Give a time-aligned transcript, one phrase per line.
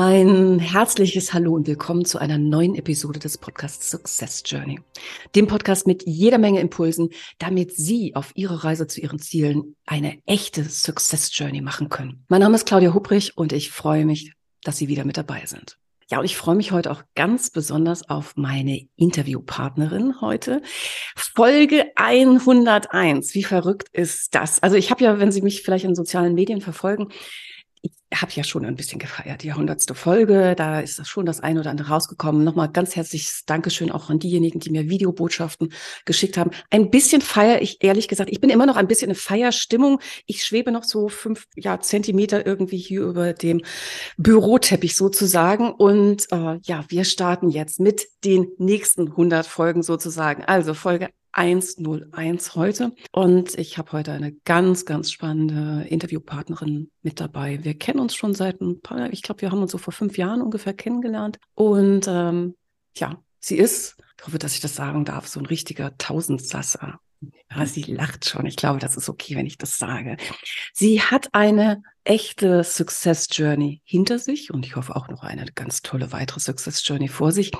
[0.00, 4.78] Ein herzliches Hallo und willkommen zu einer neuen Episode des Podcasts Success Journey.
[5.34, 7.08] Dem Podcast mit jeder Menge Impulsen,
[7.40, 12.24] damit Sie auf Ihrer Reise zu Ihren Zielen eine echte Success Journey machen können.
[12.28, 15.78] Mein Name ist Claudia Hubrich und ich freue mich, dass Sie wieder mit dabei sind.
[16.08, 20.62] Ja, und ich freue mich heute auch ganz besonders auf meine Interviewpartnerin heute.
[21.16, 23.34] Folge 101.
[23.34, 24.62] Wie verrückt ist das?
[24.62, 27.08] Also ich habe ja, wenn Sie mich vielleicht in sozialen Medien verfolgen,
[27.82, 31.60] ich habe ja schon ein bisschen gefeiert, die hundertste Folge, da ist schon das eine
[31.60, 32.42] oder andere rausgekommen.
[32.42, 35.72] Nochmal ganz herzliches Dankeschön auch an diejenigen, die mir Videobotschaften
[36.04, 36.50] geschickt haben.
[36.70, 40.00] Ein bisschen feier ich, ehrlich gesagt, ich bin immer noch ein bisschen in Feierstimmung.
[40.26, 43.62] Ich schwebe noch so fünf ja, Zentimeter irgendwie hier über dem
[44.16, 45.70] Büroteppich sozusagen.
[45.70, 50.44] Und äh, ja, wir starten jetzt mit den nächsten 100 Folgen sozusagen.
[50.44, 52.92] Also Folge 101 heute.
[53.12, 57.62] Und ich habe heute eine ganz, ganz spannende Interviewpartnerin mit dabei.
[57.62, 60.18] Wir kennen uns schon seit ein paar, ich glaube, wir haben uns so vor fünf
[60.18, 61.38] Jahren ungefähr kennengelernt.
[61.54, 62.56] Und ähm,
[62.96, 66.98] ja, sie ist, ich hoffe, dass ich das sagen darf, so ein richtiger Tausendsasser.
[67.50, 68.44] Ja, sie lacht schon.
[68.46, 70.16] Ich glaube, das ist okay, wenn ich das sage.
[70.72, 75.82] Sie hat eine echte Success Journey hinter sich und ich hoffe auch noch eine ganz
[75.82, 77.52] tolle weitere Success Journey vor sich.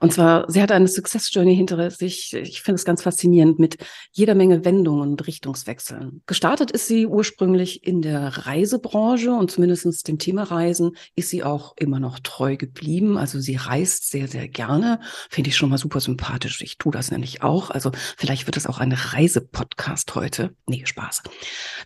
[0.00, 2.32] Und zwar, sie hat eine Success Journey hinter sich.
[2.34, 3.76] Ich finde es ganz faszinierend mit
[4.10, 6.22] jeder Menge Wendungen und Richtungswechseln.
[6.26, 11.74] Gestartet ist sie ursprünglich in der Reisebranche und zumindest dem Thema Reisen ist sie auch
[11.76, 13.16] immer noch treu geblieben.
[13.16, 14.98] Also sie reist sehr, sehr gerne.
[15.30, 16.60] Finde ich schon mal super sympathisch.
[16.62, 17.70] Ich tue das nämlich auch.
[17.70, 20.56] Also vielleicht wird es auch ein Reisepodcast heute.
[20.66, 21.22] Nee, Spaß.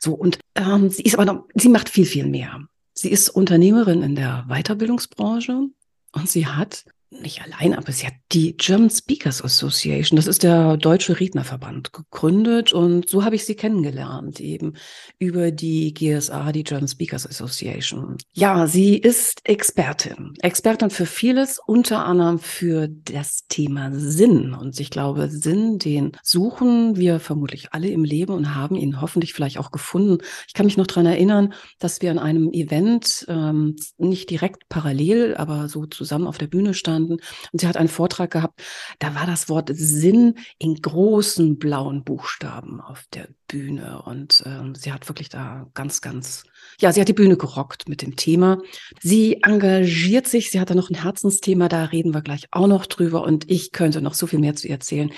[0.00, 2.66] So, und ähm, sie ist aber noch, sie macht viel, viel mehr.
[2.94, 5.68] Sie ist Unternehmerin in der Weiterbildungsbranche
[6.12, 10.76] und sie hat nicht allein, aber sie hat die German Speakers Association, das ist der
[10.76, 14.74] deutsche Rednerverband, gegründet und so habe ich sie kennengelernt, eben
[15.18, 18.16] über die GSA, die German Speakers Association.
[18.32, 24.54] Ja, sie ist Expertin, Expertin für vieles, unter anderem für das Thema Sinn.
[24.54, 29.32] Und ich glaube, Sinn, den suchen wir vermutlich alle im Leben und haben ihn hoffentlich
[29.32, 30.18] vielleicht auch gefunden.
[30.48, 35.36] Ich kann mich noch dran erinnern, dass wir an einem Event ähm, nicht direkt parallel,
[35.36, 37.18] aber so zusammen auf der Bühne standen standen.
[37.52, 38.62] Und sie hat einen Vortrag gehabt,
[38.98, 44.02] da war das Wort Sinn in großen blauen Buchstaben auf der Bühne.
[44.02, 46.44] Und ähm, sie hat wirklich da ganz, ganz,
[46.80, 48.58] ja, sie hat die Bühne gerockt mit dem Thema.
[49.00, 52.86] Sie engagiert sich, sie hat da noch ein Herzensthema, da reden wir gleich auch noch
[52.86, 53.22] drüber.
[53.22, 55.10] Und ich könnte noch so viel mehr zu ihr erzählen.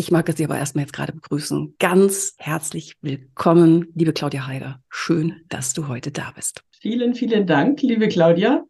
[0.00, 1.74] Ich mag Sie aber erstmal jetzt gerade begrüßen.
[1.80, 4.80] Ganz herzlich willkommen, liebe Claudia Heider.
[4.88, 6.62] Schön, dass du heute da bist.
[6.80, 8.64] Vielen, vielen Dank, liebe Claudia.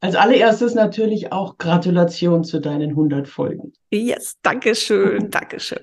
[0.00, 3.72] Als allererstes natürlich auch Gratulation zu deinen 100 Folgen.
[3.90, 5.80] Yes, danke schön, danke schön.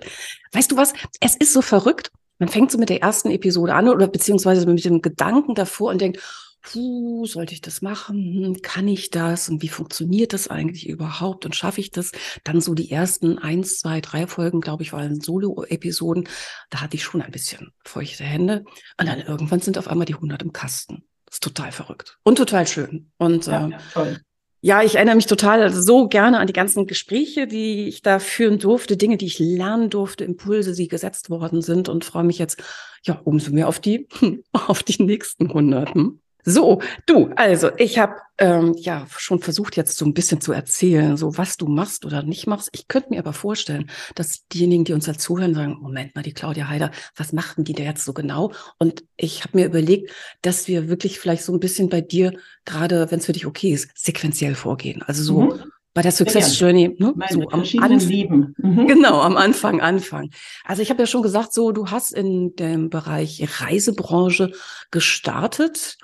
[0.53, 0.94] Weißt du was?
[1.19, 2.11] Es ist so verrückt.
[2.39, 6.01] Man fängt so mit der ersten Episode an oder beziehungsweise mit dem Gedanken davor und
[6.01, 6.19] denkt,
[6.61, 8.45] puh, sollte ich das machen?
[8.45, 9.50] Hm, kann ich das?
[9.50, 11.45] Und wie funktioniert das eigentlich überhaupt?
[11.45, 12.11] Und schaffe ich das?
[12.44, 16.28] Dann so die ersten eins, zwei, drei Folgen, glaube ich, waren Solo-Episoden.
[16.69, 18.66] Da hatte ich schon ein bisschen feuchte Hände.
[18.99, 21.03] Und dann irgendwann sind auf einmal die 100 im Kasten.
[21.28, 23.12] Das ist total verrückt und total schön.
[23.18, 24.18] Und ja, äh, ja.
[24.62, 28.58] Ja, ich erinnere mich total so gerne an die ganzen Gespräche, die ich da führen
[28.58, 32.64] durfte, Dinge, die ich lernen durfte, Impulse, die gesetzt worden sind und freue mich jetzt
[33.04, 34.08] ja umso mehr auf die
[34.52, 36.22] auf die nächsten Hunderten.
[36.50, 41.18] So, du, also ich habe ähm, ja schon versucht jetzt so ein bisschen zu erzählen,
[41.18, 42.69] so was du machst oder nicht machst.
[42.72, 46.31] Ich könnte mir aber vorstellen, dass diejenigen, die uns da zuhören, sagen, Moment mal, die
[46.31, 48.53] Claudia Heider, was machten die da jetzt so genau?
[48.78, 50.09] Und ich habe mir überlegt,
[50.41, 52.31] dass wir wirklich vielleicht so ein bisschen bei dir,
[52.64, 55.02] gerade wenn es für dich okay ist, sequenziell vorgehen.
[55.02, 55.64] Also so mhm.
[55.94, 57.14] bei der Success Journey, ne?
[57.29, 58.53] so am Anfang.
[58.58, 58.88] Mhm.
[58.88, 60.29] Genau, am Anfang, Anfang.
[60.64, 64.53] Also ich habe ja schon gesagt, so du hast in dem Bereich Reisebranche
[64.91, 65.97] gestartet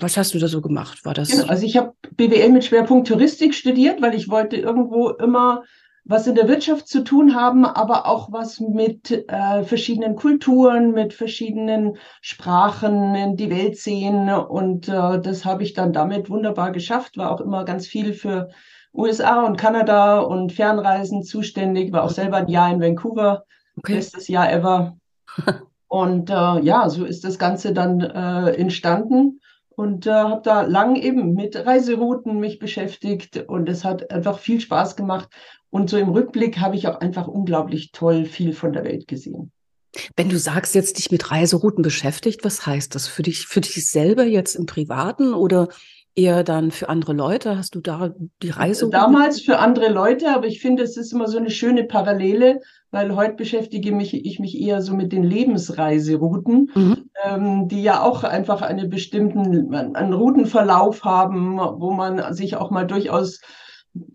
[0.00, 1.04] was hast du da so gemacht?
[1.04, 1.30] War das?
[1.30, 5.64] Genau, also ich habe BWL mit Schwerpunkt Touristik studiert, weil ich wollte irgendwo immer
[6.04, 11.14] was in der Wirtschaft zu tun haben, aber auch was mit äh, verschiedenen Kulturen, mit
[11.14, 14.28] verschiedenen Sprachen, die Welt sehen.
[14.28, 17.16] Und äh, das habe ich dann damit wunderbar geschafft.
[17.16, 18.50] War auch immer ganz viel für
[18.92, 21.90] USA und Kanada und Fernreisen zuständig.
[21.92, 23.44] War auch selber ein Jahr in Vancouver,
[23.78, 23.94] okay.
[23.94, 24.98] bestes Jahr ever.
[25.94, 29.40] Und äh, ja, so ist das Ganze dann äh, entstanden
[29.76, 34.60] und äh, habe da lang eben mit Reiserouten mich beschäftigt und es hat einfach viel
[34.60, 35.28] Spaß gemacht.
[35.70, 39.52] Und so im Rückblick habe ich auch einfach unglaublich toll viel von der Welt gesehen.
[40.16, 43.88] Wenn du sagst, jetzt dich mit Reiserouten beschäftigt, was heißt das für dich, für dich
[43.88, 45.68] selber jetzt im Privaten oder
[46.16, 47.56] eher dann für andere Leute?
[47.56, 48.12] Hast du da
[48.42, 48.90] die Reise?
[48.90, 52.62] Damals für andere Leute, aber ich finde, es ist immer so eine schöne Parallele,
[52.94, 57.10] weil heute beschäftige mich, ich mich eher so mit den Lebensreiserouten, mhm.
[57.24, 62.86] ähm, die ja auch einfach einen bestimmten einen Routenverlauf haben, wo man sich auch mal
[62.86, 63.40] durchaus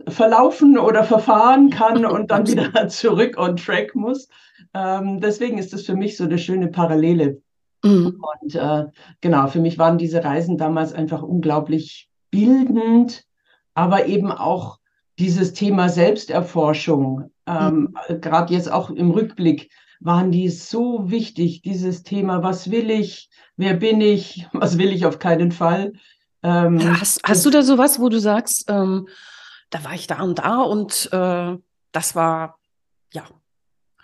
[0.07, 4.29] verlaufen oder verfahren kann und dann wieder zurück on track muss.
[4.73, 7.41] Ähm, deswegen ist das für mich so eine schöne Parallele.
[7.83, 8.21] Mhm.
[8.41, 8.85] Und äh,
[9.19, 13.25] genau, für mich waren diese Reisen damals einfach unglaublich bildend,
[13.73, 14.79] aber eben auch
[15.17, 18.21] dieses Thema Selbsterforschung, ähm, mhm.
[18.21, 23.73] gerade jetzt auch im Rückblick, waren die so wichtig, dieses Thema, was will ich, wer
[23.73, 25.93] bin ich, was will ich auf keinen Fall.
[26.41, 29.07] Ähm, hast, hast du da sowas, wo du sagst, ähm,
[29.69, 31.57] da war ich da und da und äh,
[31.91, 32.57] das war,
[33.11, 33.23] ja,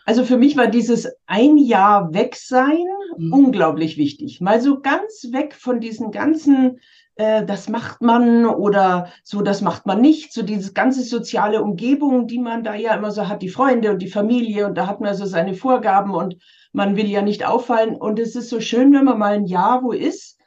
[0.05, 2.85] also für mich war dieses ein Jahr weg sein
[3.17, 3.33] mhm.
[3.33, 4.41] unglaublich wichtig.
[4.41, 6.79] Mal so ganz weg von diesen ganzen,
[7.15, 10.33] äh, das macht man oder so, das macht man nicht.
[10.33, 14.01] So dieses ganze soziale Umgebung, die man da ja immer so hat, die Freunde und
[14.01, 16.35] die Familie und da hat man so seine Vorgaben und
[16.73, 17.95] man will ja nicht auffallen.
[17.95, 20.37] Und es ist so schön, wenn man mal ein Jahr wo ist,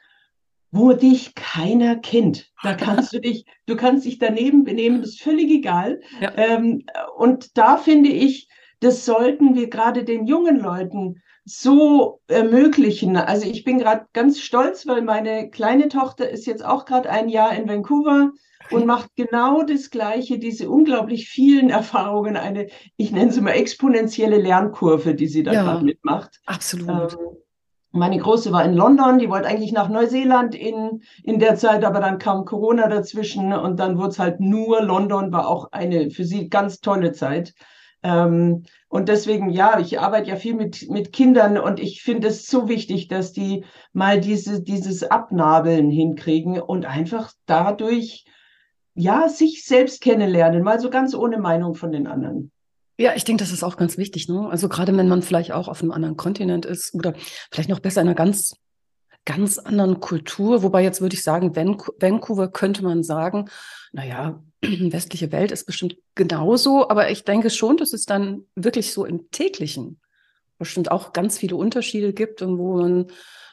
[0.71, 2.51] wo dich keiner kennt.
[2.61, 6.01] Da kannst du dich, du kannst dich daneben benehmen, das ist völlig egal.
[6.21, 6.31] Ja.
[6.37, 6.85] Ähm,
[7.17, 8.47] und da finde ich,
[8.79, 13.17] das sollten wir gerade den jungen Leuten so ermöglichen.
[13.17, 17.29] Also ich bin gerade ganz stolz, weil meine kleine Tochter ist jetzt auch gerade ein
[17.29, 18.31] Jahr in Vancouver
[18.71, 24.37] und macht genau das Gleiche, diese unglaublich vielen Erfahrungen, eine, ich nenne sie mal exponentielle
[24.37, 26.39] Lernkurve, die sie da ja, gerade mitmacht.
[26.45, 27.13] Absolut.
[27.13, 27.19] Ähm,
[27.91, 31.99] meine Große war in London, die wollte eigentlich nach Neuseeland in, in der Zeit, aber
[31.99, 36.23] dann kam Corona dazwischen und dann wurde es halt nur London, war auch eine für
[36.23, 37.55] sie ganz tolle Zeit.
[38.01, 42.47] Ähm, und deswegen, ja, ich arbeite ja viel mit, mit Kindern und ich finde es
[42.47, 48.25] so wichtig, dass die mal diese, dieses Abnabeln hinkriegen und einfach dadurch,
[48.95, 52.51] ja, sich selbst kennenlernen, mal so ganz ohne Meinung von den anderen.
[52.97, 54.27] Ja, ich denke, das ist auch ganz wichtig.
[54.27, 54.49] Ne?
[54.49, 57.13] Also gerade wenn man vielleicht auch auf einem anderen Kontinent ist oder
[57.49, 58.55] vielleicht noch besser in einer ganz,
[59.23, 60.63] ganz anderen Kultur.
[60.63, 63.49] Wobei jetzt würde ich sagen, Vancouver könnte man sagen,
[63.91, 69.05] naja, westliche Welt ist bestimmt genauso, aber ich denke schon, dass es dann wirklich so
[69.05, 69.99] im täglichen
[70.57, 73.07] bestimmt auch ganz viele Unterschiede gibt und wo man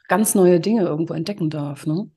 [0.08, 1.86] ganz neue Dinge irgendwo entdecken darf.
[1.86, 2.10] Ne?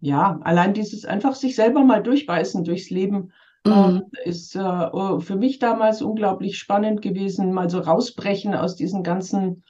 [0.00, 3.32] Ja, allein dieses einfach sich selber mal durchbeißen durchs Leben
[3.66, 4.04] mhm.
[4.12, 9.02] äh, ist äh, oh, für mich damals unglaublich spannend gewesen, mal so rausbrechen aus diesen
[9.02, 9.64] ganzen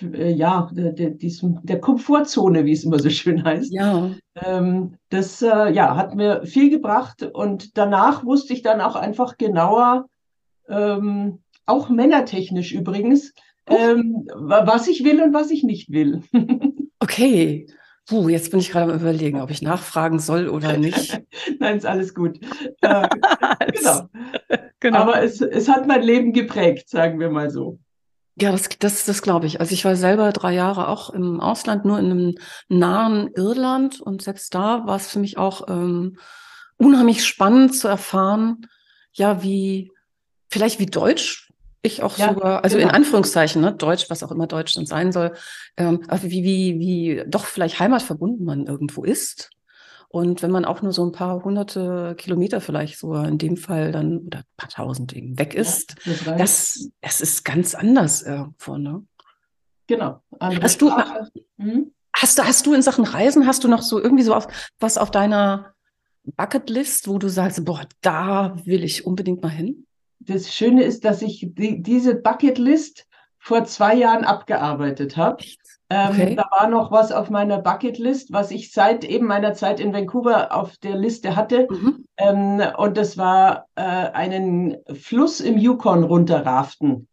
[0.00, 3.72] ja, der, der, diesem, der Komfortzone, wie es immer so schön heißt.
[3.72, 4.10] Ja.
[4.34, 9.38] Ähm, das äh, ja, hat mir viel gebracht und danach wusste ich dann auch einfach
[9.38, 10.06] genauer,
[10.68, 13.32] ähm, auch männertechnisch übrigens,
[13.68, 13.76] oh.
[13.76, 16.22] ähm, was ich will und was ich nicht will.
[17.00, 17.66] okay.
[18.06, 21.22] Puh, jetzt bin ich gerade am überlegen, ob ich nachfragen soll oder nicht.
[21.58, 22.38] Nein, ist alles gut.
[22.82, 23.08] Äh,
[23.72, 24.08] genau.
[24.80, 24.98] genau.
[24.98, 27.78] Aber es, es hat mein Leben geprägt, sagen wir mal so.
[28.36, 29.60] Ja, das, das, das glaube ich.
[29.60, 32.34] Also ich war selber drei Jahre auch im Ausland, nur in einem
[32.68, 36.18] nahen Irland und selbst da war es für mich auch ähm,
[36.76, 38.66] unheimlich spannend zu erfahren,
[39.12, 39.92] ja, wie
[40.48, 41.44] vielleicht wie Deutsch
[41.84, 42.88] ich auch ja, sogar, also genau.
[42.88, 45.34] in Anführungszeichen, ne, Deutsch, was auch immer Deutsch dann sein soll,
[45.76, 49.50] ähm, wie, wie, wie doch vielleicht heimatverbunden man irgendwo ist.
[50.14, 53.90] Und wenn man auch nur so ein paar hunderte Kilometer vielleicht so in dem Fall
[53.90, 58.76] dann oder ein paar tausend eben weg ist, ja, das, das, ist ganz anders irgendwo,
[58.76, 59.04] ne?
[59.88, 60.20] Genau.
[60.38, 60.92] hast du,
[61.58, 61.90] hm?
[62.14, 64.46] hast du, hast du in Sachen Reisen, hast du noch so irgendwie so auf,
[64.78, 65.74] was auf deiner
[66.22, 69.84] Bucketlist, wo du sagst, boah, da will ich unbedingt mal hin?
[70.20, 73.08] Das Schöne ist, dass ich die, diese Bucketlist
[73.44, 75.44] vor zwei Jahren abgearbeitet habe.
[75.90, 76.34] Ähm, okay.
[76.34, 80.56] Da war noch was auf meiner Bucketlist, was ich seit eben meiner Zeit in Vancouver
[80.56, 81.68] auf der Liste hatte.
[81.70, 82.06] Mhm.
[82.16, 87.06] Ähm, und das war äh, einen Fluss im Yukon runterraften.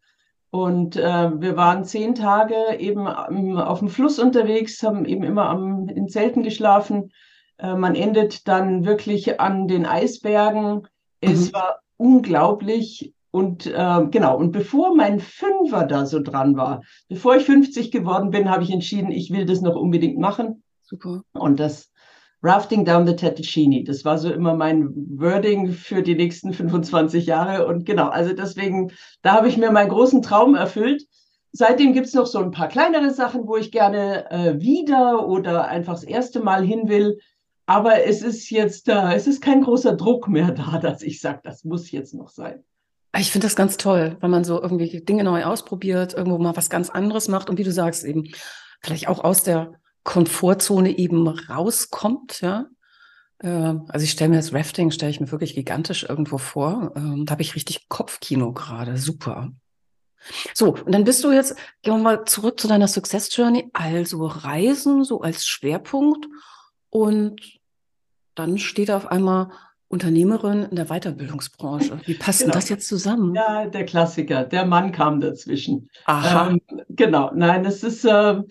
[0.51, 5.89] Und äh, wir waren zehn Tage eben auf dem Fluss unterwegs, haben eben immer am,
[5.89, 7.11] in Zelten geschlafen.
[7.57, 10.75] Äh, man endet dann wirklich an den Eisbergen.
[10.75, 10.83] Mhm.
[11.19, 17.37] Es war unglaublich und äh, genau, und bevor mein Fünfer da so dran war, bevor
[17.37, 20.63] ich 50 geworden bin, habe ich entschieden, ich will das noch unbedingt machen.
[20.81, 21.23] Super.
[21.31, 21.91] Und das
[22.43, 27.67] Rafting down the Tattachini, das war so immer mein Wording für die nächsten 25 Jahre.
[27.67, 31.05] Und genau, also deswegen, da habe ich mir meinen großen Traum erfüllt.
[31.53, 35.93] Seitdem gibt's noch so ein paar kleinere Sachen, wo ich gerne äh, wieder oder einfach
[35.93, 37.19] das erste Mal hin will.
[37.65, 41.39] Aber es ist jetzt da, es ist kein großer Druck mehr da, dass ich sage,
[41.43, 42.63] das muss jetzt noch sein.
[43.17, 46.69] Ich finde das ganz toll, wenn man so irgendwie Dinge neu ausprobiert, irgendwo mal was
[46.69, 48.31] ganz anderes macht und wie du sagst, eben
[48.81, 52.67] vielleicht auch aus der Komfortzone eben rauskommt, ja.
[53.39, 56.93] Äh, also ich stelle mir das Rafting, stelle ich mir wirklich gigantisch irgendwo vor.
[56.95, 58.97] Ähm, da habe ich richtig Kopfkino gerade.
[58.97, 59.51] Super.
[60.53, 64.25] So, und dann bist du jetzt, gehen wir mal zurück zu deiner Success Journey, also
[64.25, 66.27] Reisen so als Schwerpunkt
[66.89, 67.41] und
[68.35, 69.51] dann steht auf einmal
[69.91, 71.99] Unternehmerin in der Weiterbildungsbranche.
[72.05, 72.53] Wie passt genau.
[72.53, 73.35] das jetzt zusammen?
[73.35, 74.43] Ja, der Klassiker.
[74.43, 75.89] Der Mann kam dazwischen.
[76.05, 76.49] Aha.
[76.49, 77.31] Ähm, genau.
[77.33, 78.41] Nein, es ist äh,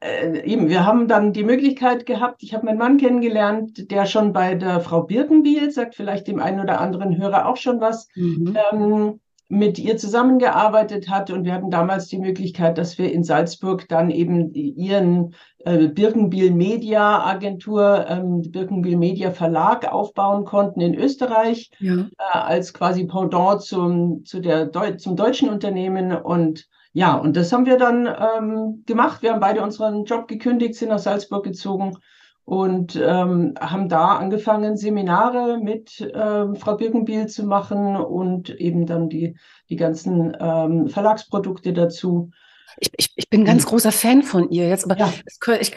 [0.00, 4.32] äh, eben, wir haben dann die Möglichkeit gehabt, ich habe meinen Mann kennengelernt, der schon
[4.32, 8.56] bei der Frau Birkenbiel, sagt vielleicht dem einen oder anderen Hörer auch schon was, mhm.
[8.72, 11.30] ähm, mit ihr zusammengearbeitet hat.
[11.30, 16.50] Und wir hatten damals die Möglichkeit, dass wir in Salzburg dann eben ihren äh, Birkenbiel
[16.52, 21.94] Media Agentur, ähm, Birkenbiel Media Verlag aufbauen konnten in Österreich, ja.
[21.94, 26.12] äh, als quasi Pendant zum, zu der Deu zum deutschen Unternehmen.
[26.12, 29.22] Und ja, und das haben wir dann ähm, gemacht.
[29.22, 31.96] Wir haben beide unseren Job gekündigt, sind nach Salzburg gezogen
[32.48, 39.10] und ähm, haben da angefangen, Seminare mit ähm, Frau Birkenbiel zu machen und eben dann
[39.10, 39.36] die,
[39.68, 42.30] die ganzen ähm, Verlagsprodukte dazu.
[42.78, 45.12] Ich, ich, ich bin ein ganz großer Fan von ihr jetzt, aber ja.
[45.26, 45.74] es, ich,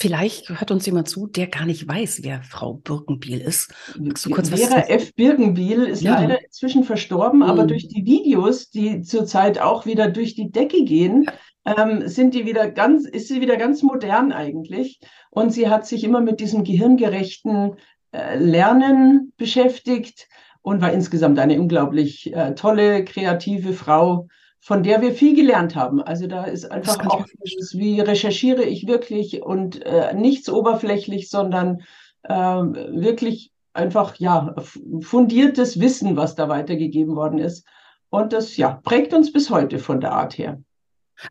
[0.00, 3.74] Vielleicht hört uns jemand zu, der gar nicht weiß, wer Frau Birkenbiel ist.
[4.16, 5.12] So kurz Vera F.
[5.16, 6.20] Birkenbiel ist ja.
[6.20, 7.46] leider inzwischen verstorben, mhm.
[7.46, 11.32] aber durch die Videos, die zurzeit auch wieder durch die Decke gehen, ja
[11.76, 15.00] ähm, sind die wieder ganz, ist sie wieder ganz modern eigentlich.
[15.30, 17.76] Und sie hat sich immer mit diesem gehirngerechten
[18.12, 20.28] äh, Lernen beschäftigt
[20.62, 24.28] und war insgesamt eine unglaublich äh, tolle, kreative Frau,
[24.60, 26.02] von der wir viel gelernt haben.
[26.02, 31.82] Also da ist einfach auch dieses, wie recherchiere ich wirklich und äh, nichts oberflächlich, sondern
[32.22, 34.54] äh, wirklich einfach ja
[35.00, 37.66] fundiertes Wissen, was da weitergegeben worden ist.
[38.10, 40.60] Und das ja prägt uns bis heute von der Art her.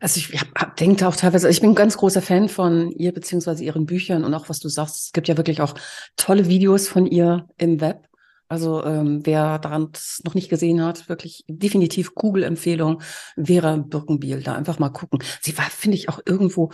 [0.00, 0.38] Also ich
[0.78, 4.34] denke auch teilweise, ich bin ein ganz großer Fan von ihr beziehungsweise ihren Büchern und
[4.34, 5.06] auch was du sagst.
[5.06, 5.74] Es gibt ja wirklich auch
[6.16, 8.08] tolle Videos von ihr im Web.
[8.48, 9.90] Also ähm, wer daran
[10.24, 13.02] noch nicht gesehen hat, wirklich definitiv Google-Empfehlung,
[13.36, 15.22] Vera Birkenbiel, da einfach mal gucken.
[15.40, 16.70] Sie war, finde ich, auch irgendwo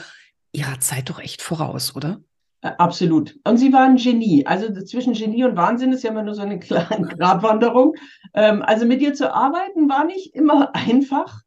[0.52, 2.20] ihrer Zeit doch echt voraus, oder?
[2.60, 3.36] Äh, absolut.
[3.44, 4.46] Und sie war ein Genie.
[4.46, 7.94] Also zwischen Genie und Wahnsinn ist ja immer nur so eine kleine Gratwanderung.
[8.32, 11.42] Ähm, also mit ihr zu arbeiten war nicht immer einfach.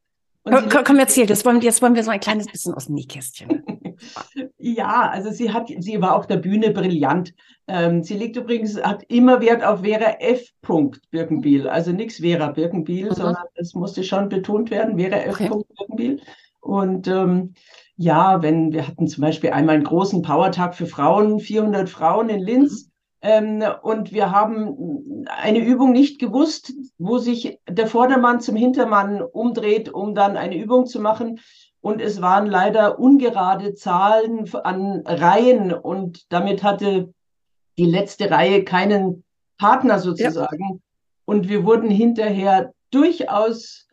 [0.50, 3.64] Komm, komm, erzähl, das wollen, jetzt wollen wir so ein kleines bisschen aus dem Nähkästchen.
[4.58, 7.34] ja, also sie hat, sie war auf der Bühne brillant.
[7.68, 10.52] Ähm, sie legt übrigens, hat immer Wert auf Vera F.
[11.12, 13.16] Birkenbiel, also nichts Vera Birkenbiel, mhm.
[13.16, 15.36] sondern es musste schon betont werden, Vera F.
[15.36, 15.50] Okay.
[15.50, 16.22] Birkenbiel.
[16.62, 17.54] Und ähm,
[17.96, 22.40] ja, wenn wir hatten zum Beispiel einmal einen großen Powertag für Frauen, 400 Frauen in
[22.40, 22.90] Linz.
[23.28, 29.90] Ähm, und wir haben eine Übung nicht gewusst, wo sich der Vordermann zum Hintermann umdreht,
[29.94, 31.42] um dann eine Übung zu machen.
[31.82, 37.14] Und es waren leider ungerade Zahlen an Reihen und damit hatte
[37.78, 39.26] die letzte Reihe keinen
[39.58, 40.70] Partner sozusagen.
[40.70, 40.78] Ja.
[41.26, 43.90] Und wir wurden hinterher durchaus,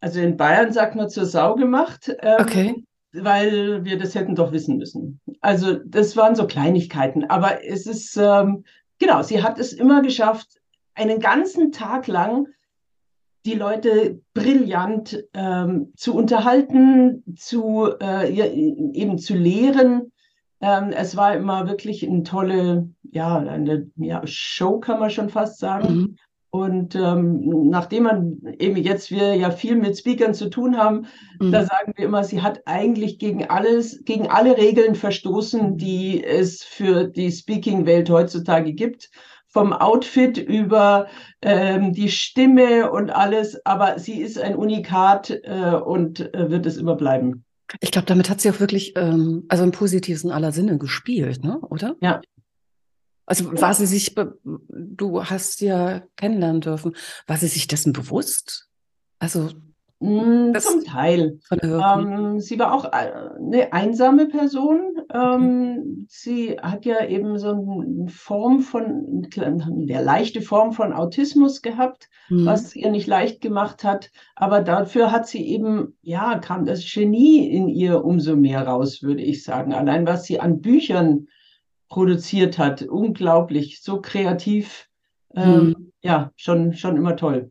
[0.00, 2.12] also in Bayern sagt man zur Sau gemacht.
[2.22, 2.84] Ähm, okay
[3.24, 5.20] weil wir das hätten doch wissen müssen.
[5.46, 8.64] Also das waren so Kleinigkeiten, aber es ist, ähm,
[8.98, 10.60] genau, sie hat es immer geschafft,
[10.96, 12.48] einen ganzen Tag lang
[13.44, 18.28] die Leute brillant ähm, zu unterhalten, zu äh,
[18.92, 20.10] eben zu lehren.
[20.60, 25.60] Ähm, es war immer wirklich eine tolle, ja, eine ja, Show kann man schon fast
[25.60, 25.94] sagen.
[25.94, 26.16] Mhm.
[26.56, 31.04] Und ähm, nachdem man eben jetzt wir ja viel mit Speakern zu tun haben,
[31.38, 31.52] mhm.
[31.52, 36.62] da sagen wir immer, sie hat eigentlich gegen alles, gegen alle Regeln verstoßen, die es
[36.62, 39.10] für die Speaking-Welt heutzutage gibt.
[39.48, 41.08] Vom Outfit über
[41.42, 43.60] ähm, die Stimme und alles.
[43.66, 47.44] Aber sie ist ein Unikat äh, und äh, wird es immer bleiben.
[47.82, 51.58] Ich glaube, damit hat sie auch wirklich, ähm, also im positivsten aller Sinne gespielt, ne?
[51.60, 51.96] oder?
[52.00, 52.22] Ja,
[53.26, 56.94] also war sie sich, du hast ja kennenlernen dürfen,
[57.26, 58.68] war sie sich dessen bewusst?
[59.18, 59.50] Also
[59.98, 61.40] mm, zum Teil.
[61.60, 64.94] Ähm, sie war auch äh, eine einsame Person.
[65.12, 72.08] Ähm, sie hat ja eben so eine Form von, eine leichte Form von Autismus gehabt,
[72.28, 72.46] mhm.
[72.46, 74.12] was ihr nicht leicht gemacht hat.
[74.36, 79.22] Aber dafür hat sie eben, ja, kam das Genie in ihr umso mehr raus, würde
[79.22, 79.74] ich sagen.
[79.74, 81.26] Allein was sie an Büchern
[81.88, 82.82] produziert hat.
[82.82, 84.88] Unglaublich, so kreativ.
[85.34, 85.92] Ähm, hm.
[86.02, 87.50] Ja, schon, schon immer toll.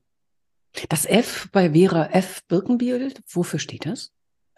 [0.90, 2.42] Das F bei Vera F.
[2.48, 4.12] Birkenbiel, wofür steht das?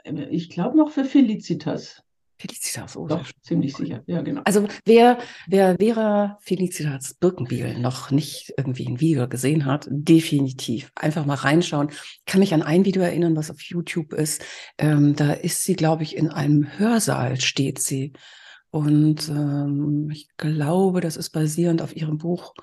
[0.04, 2.02] Ich glaube noch für Felicitas.
[2.40, 4.42] Felicitas, oh, Doch, ziemlich sicher, ja, genau.
[4.46, 5.18] Also wer,
[5.48, 11.90] wer Vera Felicitas Birkenbiel noch nicht irgendwie ein Video gesehen hat, definitiv einfach mal reinschauen.
[11.90, 14.44] Ich kann mich an ein Video erinnern, was auf YouTube ist.
[14.78, 18.14] Ähm, da ist sie, glaube ich, in einem Hörsaal steht sie.
[18.78, 22.54] Und ähm, ich glaube, das ist basierend auf ihrem Buch,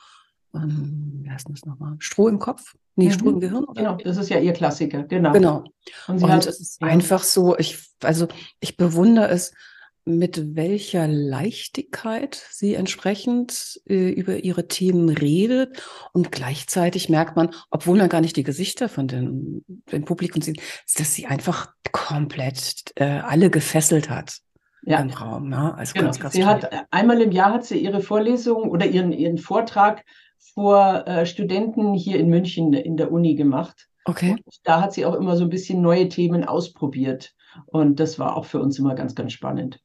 [0.55, 1.97] ähm, wie heißt das nochmal?
[1.99, 2.77] Stroh im Kopf?
[2.95, 3.11] Nee, mhm.
[3.11, 3.65] Stroh im Gehirn?
[3.65, 3.83] Oder?
[3.83, 5.33] Genau, das ist ja ihr Klassiker, genau.
[5.33, 5.65] Genau.
[6.07, 6.87] Und, und es ist ja.
[6.87, 8.29] einfach so, ich, also
[8.61, 9.53] ich bewundere es,
[10.05, 15.83] mit welcher Leichtigkeit sie entsprechend äh, über ihre Themen redet.
[16.13, 20.61] Und gleichzeitig merkt man, obwohl man gar nicht die Gesichter von den, den Publikum sieht,
[20.97, 24.43] dass sie einfach komplett äh, alle gefesselt hat
[24.87, 25.01] ja.
[25.01, 25.49] im Raum.
[25.49, 25.75] Ne?
[25.75, 26.07] Also genau.
[26.07, 26.51] ganz, ganz sie toll.
[26.51, 30.05] hat einmal im Jahr hat sie ihre Vorlesung oder ihren, ihren Vortrag
[30.55, 33.89] vor äh, Studenten hier in München in der Uni gemacht.
[34.05, 34.33] Okay.
[34.33, 37.35] Und da hat sie auch immer so ein bisschen neue Themen ausprobiert.
[37.67, 39.81] Und das war auch für uns immer ganz, ganz spannend.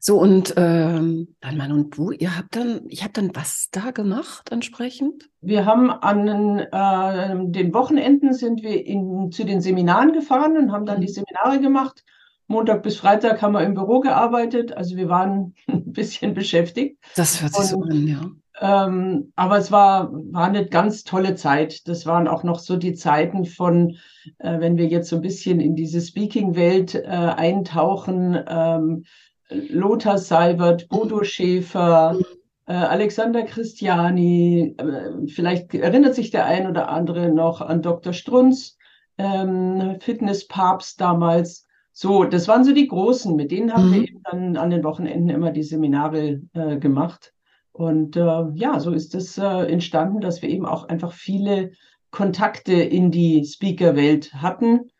[0.00, 3.90] So, und ähm, dann Mann und du, ihr habt dann, ihr habt dann was da
[3.90, 5.28] gemacht entsprechend?
[5.40, 10.86] Wir haben an äh, den Wochenenden sind wir in, zu den Seminaren gefahren und haben
[10.86, 11.02] dann mhm.
[11.02, 12.02] die Seminare gemacht.
[12.48, 16.98] Montag bis Freitag haben wir im Büro gearbeitet, also wir waren ein bisschen beschäftigt.
[17.14, 18.20] Das hört sich so an, ja.
[18.60, 21.86] Ähm, aber es war, war eine ganz tolle Zeit.
[21.86, 23.96] Das waren auch noch so die Zeiten von,
[24.38, 29.04] äh, wenn wir jetzt so ein bisschen in diese Speaking-Welt äh, eintauchen, ähm,
[29.50, 32.18] Lothar Seibert, Bodo Schäfer,
[32.66, 38.12] äh, Alexander Christiani, äh, vielleicht erinnert sich der ein oder andere noch an Dr.
[38.12, 38.76] Strunz,
[39.18, 41.67] ähm, Fitnesspapst damals.
[42.00, 43.92] So, das waren so die Großen, mit denen haben mhm.
[43.92, 47.34] wir eben dann an den Wochenenden immer die Seminare äh, gemacht.
[47.72, 51.72] Und äh, ja, so ist es äh, entstanden, dass wir eben auch einfach viele
[52.12, 54.92] Kontakte in die Speaker-Welt hatten.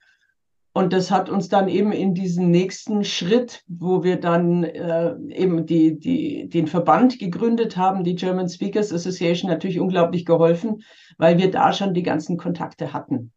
[0.72, 5.66] Und das hat uns dann eben in diesen nächsten Schritt, wo wir dann äh, eben
[5.66, 10.82] die, die, den Verband gegründet haben, die German Speakers Association, natürlich unglaublich geholfen,
[11.16, 13.30] weil wir da schon die ganzen Kontakte hatten.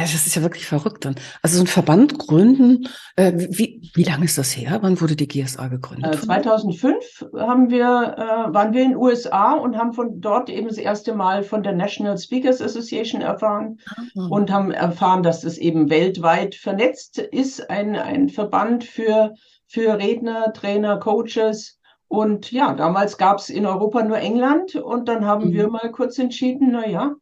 [0.00, 1.14] Das ist ja wirklich verrückt dann.
[1.42, 4.78] Also so ein Verband gründen, äh, wie, wie lange ist das her?
[4.80, 6.14] Wann wurde die GSA gegründet?
[6.14, 10.68] Äh, 2005 haben wir, äh, waren wir in den USA und haben von dort eben
[10.68, 13.78] das erste Mal von der National Speakers Association erfahren
[14.14, 14.30] mhm.
[14.30, 19.34] und haben erfahren, dass es eben weltweit vernetzt ist, ein, ein Verband für,
[19.66, 21.78] für Redner, Trainer, Coaches.
[22.08, 25.52] Und ja, damals gab es in Europa nur England und dann haben mhm.
[25.52, 27.14] wir mal kurz entschieden, na ja,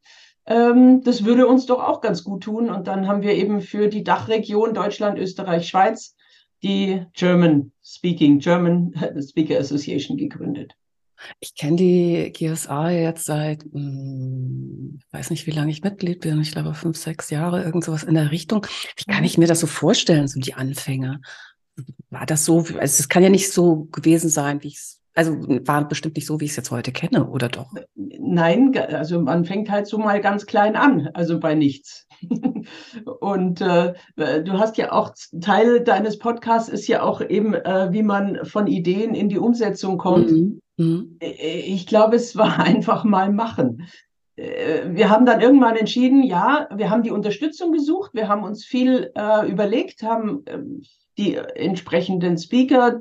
[0.47, 2.71] ähm, das würde uns doch auch ganz gut tun.
[2.71, 6.15] Und dann haben wir eben für die Dachregion Deutschland, Österreich, Schweiz
[6.63, 8.95] die German Speaking, German
[9.29, 10.73] Speaker Association gegründet.
[11.39, 16.41] Ich kenne die GSA jetzt seit, mh, hm, weiß nicht, wie lange ich Mitglied bin.
[16.41, 18.67] Ich glaube, fünf, sechs Jahre, irgend sowas in der Richtung.
[18.97, 19.27] Wie kann mhm.
[19.27, 21.21] ich mir das so vorstellen, so die Anfänge?
[22.11, 22.59] War das so?
[22.59, 25.33] Also, es kann ja nicht so gewesen sein, wie ich es also
[25.67, 27.67] war bestimmt nicht so, wie ich es jetzt heute kenne, oder doch?
[27.95, 32.07] Nein, also man fängt halt so mal ganz klein an, also bei nichts.
[33.21, 38.03] Und äh, du hast ja auch Teil deines Podcasts ist ja auch eben, äh, wie
[38.03, 40.31] man von Ideen in die Umsetzung kommt.
[40.31, 40.61] Mhm.
[40.77, 41.17] Mhm.
[41.21, 43.89] Äh, ich glaube, es war einfach mal machen.
[44.37, 48.65] Äh, wir haben dann irgendwann entschieden, ja, wir haben die Unterstützung gesucht, wir haben uns
[48.65, 50.83] viel äh, überlegt, haben ähm,
[51.19, 52.99] die entsprechenden Speaker,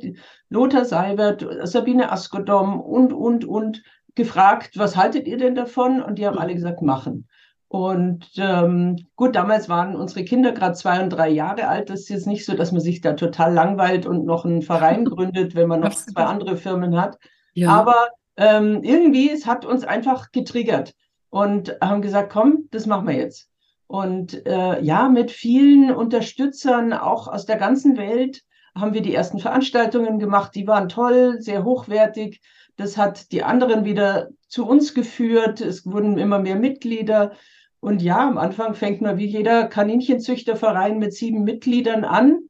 [0.49, 3.83] Lothar Seibert, Sabine Askodom und, und, und
[4.15, 6.01] gefragt, was haltet ihr denn davon?
[6.01, 7.27] Und die haben alle gesagt, machen.
[7.71, 11.89] Und ähm, gut, damals waren unsere Kinder gerade zwei und drei Jahre alt.
[11.89, 15.05] Das ist jetzt nicht so, dass man sich da total langweilt und noch einen Verein
[15.05, 17.17] gründet, wenn man noch zwei andere Firmen hat.
[17.53, 17.69] Ja.
[17.71, 20.93] Aber ähm, irgendwie, es hat uns einfach getriggert
[21.29, 23.50] und haben gesagt, komm, das machen wir jetzt.
[23.91, 28.41] Und äh, ja, mit vielen Unterstützern auch aus der ganzen Welt
[28.73, 30.55] haben wir die ersten Veranstaltungen gemacht.
[30.55, 32.39] Die waren toll, sehr hochwertig.
[32.77, 35.59] Das hat die anderen wieder zu uns geführt.
[35.59, 37.33] Es wurden immer mehr Mitglieder.
[37.81, 42.43] Und ja, am Anfang fängt man wie jeder Kaninchenzüchterverein mit sieben Mitgliedern an.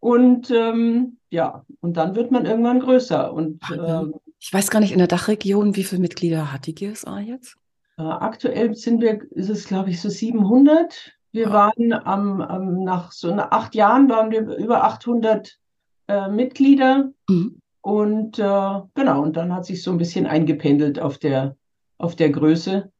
[0.00, 3.32] Und ähm, ja, und dann wird man irgendwann größer.
[3.32, 7.20] Und ähm, ich weiß gar nicht in der Dachregion, wie viele Mitglieder hat die GSA
[7.20, 7.56] jetzt?
[7.98, 11.12] Äh, aktuell sind wir, ist es glaube ich so 700.
[11.32, 15.58] Wir waren am, am, nach so acht Jahren waren wir über 800
[16.06, 17.60] äh, Mitglieder mhm.
[17.82, 21.56] und äh, genau und dann hat sich so ein bisschen eingependelt auf der
[21.98, 22.90] auf der Größe.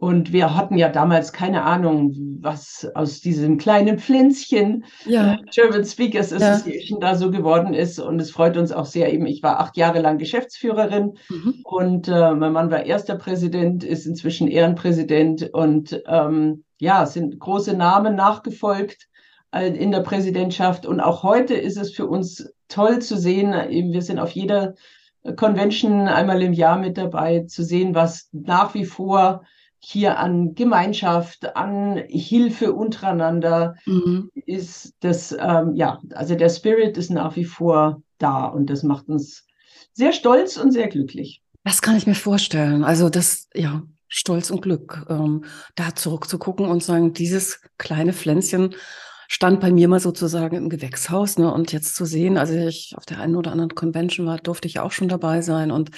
[0.00, 5.34] Und wir hatten ja damals keine Ahnung, was aus diesem kleinen Pflänzchen ja.
[5.34, 7.08] äh, German Speakers Association ja.
[7.08, 7.98] da so geworden ist.
[7.98, 9.26] Und es freut uns auch sehr eben.
[9.26, 11.54] Ich war acht Jahre lang Geschäftsführerin mhm.
[11.64, 17.76] und äh, mein Mann war erster Präsident, ist inzwischen Ehrenpräsident und ähm, ja, sind große
[17.76, 19.08] Namen nachgefolgt
[19.50, 20.86] äh, in der Präsidentschaft.
[20.86, 23.52] Und auch heute ist es für uns toll zu sehen.
[23.92, 24.74] Wir sind auf jeder
[25.34, 29.42] Convention einmal im Jahr mit dabei, zu sehen, was nach wie vor
[29.80, 34.30] hier an Gemeinschaft, an Hilfe untereinander mhm.
[34.46, 39.08] ist das, ähm, ja, also der Spirit ist nach wie vor da und das macht
[39.08, 39.46] uns
[39.92, 41.42] sehr stolz und sehr glücklich.
[41.64, 42.84] Das kann ich mir vorstellen.
[42.84, 48.74] Also das, ja, Stolz und Glück, ähm, da zurückzugucken und sagen, dieses kleine Pflänzchen
[49.28, 51.52] stand bei mir mal sozusagen im Gewächshaus, ne?
[51.52, 54.80] Und jetzt zu sehen, also ich auf der einen oder anderen Convention war, durfte ich
[54.80, 55.90] auch schon dabei sein und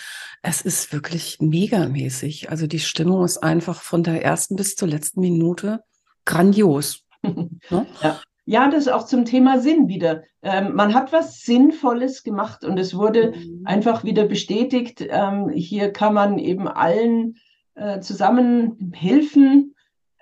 [0.42, 2.50] es ist wirklich megamäßig.
[2.50, 5.80] Also die Stimmung ist einfach von der ersten bis zur letzten Minute
[6.24, 7.06] grandios.
[7.22, 7.50] ne?
[8.02, 8.20] ja.
[8.46, 10.24] Ja, das ist auch zum Thema Sinn wieder.
[10.42, 13.62] Ähm, man hat was Sinnvolles gemacht und es wurde mhm.
[13.64, 15.06] einfach wieder bestätigt.
[15.08, 17.36] Ähm, hier kann man eben allen
[17.76, 19.76] äh, zusammen helfen.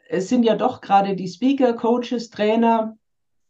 [0.09, 2.97] Es sind ja doch gerade die Speaker, Coaches, Trainer,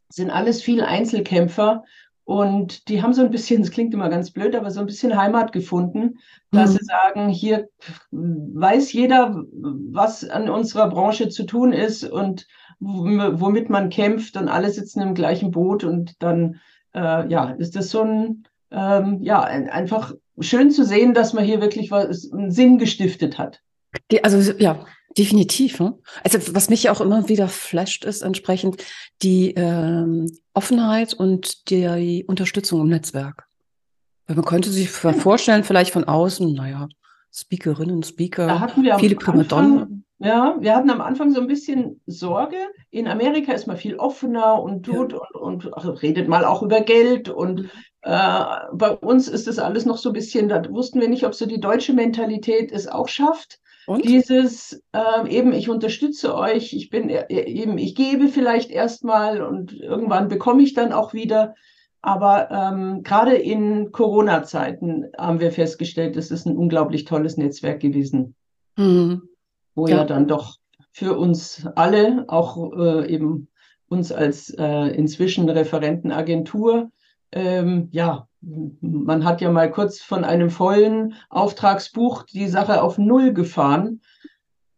[0.09, 1.85] sind alles viel Einzelkämpfer
[2.25, 5.17] und die haben so ein bisschen, das klingt immer ganz blöd, aber so ein bisschen
[5.17, 6.19] Heimat gefunden,
[6.51, 6.77] dass mhm.
[6.77, 7.69] sie sagen, hier
[8.11, 12.47] weiß jeder, was an unserer Branche zu tun ist und
[12.81, 16.61] womit man kämpft und alle sitzen im gleichen Boot und dann
[16.95, 21.61] äh, ja, ist das so ein ähm, ja, einfach schön zu sehen, dass man hier
[21.61, 23.63] wirklich was einen Sinn gestiftet hat.
[24.11, 24.85] Die, also ja,
[25.19, 25.81] definitiv.
[25.81, 25.99] Ne?
[26.23, 28.85] Also was mich auch immer wieder flasht, ist entsprechend
[29.23, 33.47] die ähm, Offenheit und die Unterstützung im Netzwerk.
[34.27, 36.89] Weil man könnte sich vorstellen, vielleicht von außen, naja,
[37.33, 40.05] Speakerinnen, Speaker, da hatten wir viele Primadonnen.
[40.21, 42.57] Ja, wir hatten am Anfang so ein bisschen Sorge.
[42.91, 45.19] In Amerika ist man viel offener und tut ja.
[45.35, 47.29] und, und ach, redet mal auch über Geld.
[47.29, 47.71] Und mhm.
[48.03, 51.35] äh, bei uns ist das alles noch so ein bisschen, da wussten wir nicht, ob
[51.35, 53.61] so die deutsche Mentalität es auch schafft.
[53.89, 54.05] Und?
[54.05, 59.73] Dieses äh, eben, ich unterstütze euch, ich bin äh, eben, ich gebe vielleicht erstmal und
[59.73, 61.55] irgendwann bekomme ich dann auch wieder.
[62.01, 68.37] Aber ähm, gerade in Corona-Zeiten haben wir festgestellt, das ist ein unglaublich tolles Netzwerk gewesen.
[68.77, 69.23] Mhm
[69.79, 69.99] wo ja.
[69.99, 70.57] ja dann doch
[70.91, 73.49] für uns alle, auch äh, eben
[73.89, 76.91] uns als äh, inzwischen Referentenagentur,
[77.31, 83.33] ähm, ja, man hat ja mal kurz von einem vollen Auftragsbuch die Sache auf Null
[83.33, 84.01] gefahren.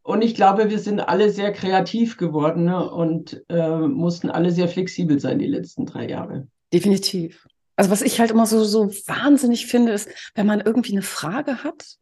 [0.03, 2.91] Und ich glaube, wir sind alle sehr kreativ geworden ne?
[2.91, 6.49] und äh, mussten alle sehr flexibel sein die letzten drei Jahre.
[6.73, 7.47] Definitiv.
[7.77, 11.63] Also was ich halt immer so, so wahnsinnig finde, ist, wenn man irgendwie eine Frage
[11.63, 11.99] hat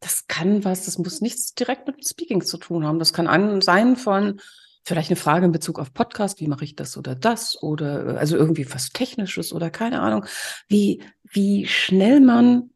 [0.00, 2.98] das kann was, das muss nichts direkt mit Speaking zu tun haben.
[2.98, 4.40] Das kann an sein von
[4.86, 8.18] vielleicht eine Frage in Bezug auf Podcast, wie mache ich das oder das oder äh,
[8.18, 10.24] also irgendwie was Technisches oder keine Ahnung,
[10.68, 12.70] wie, wie schnell man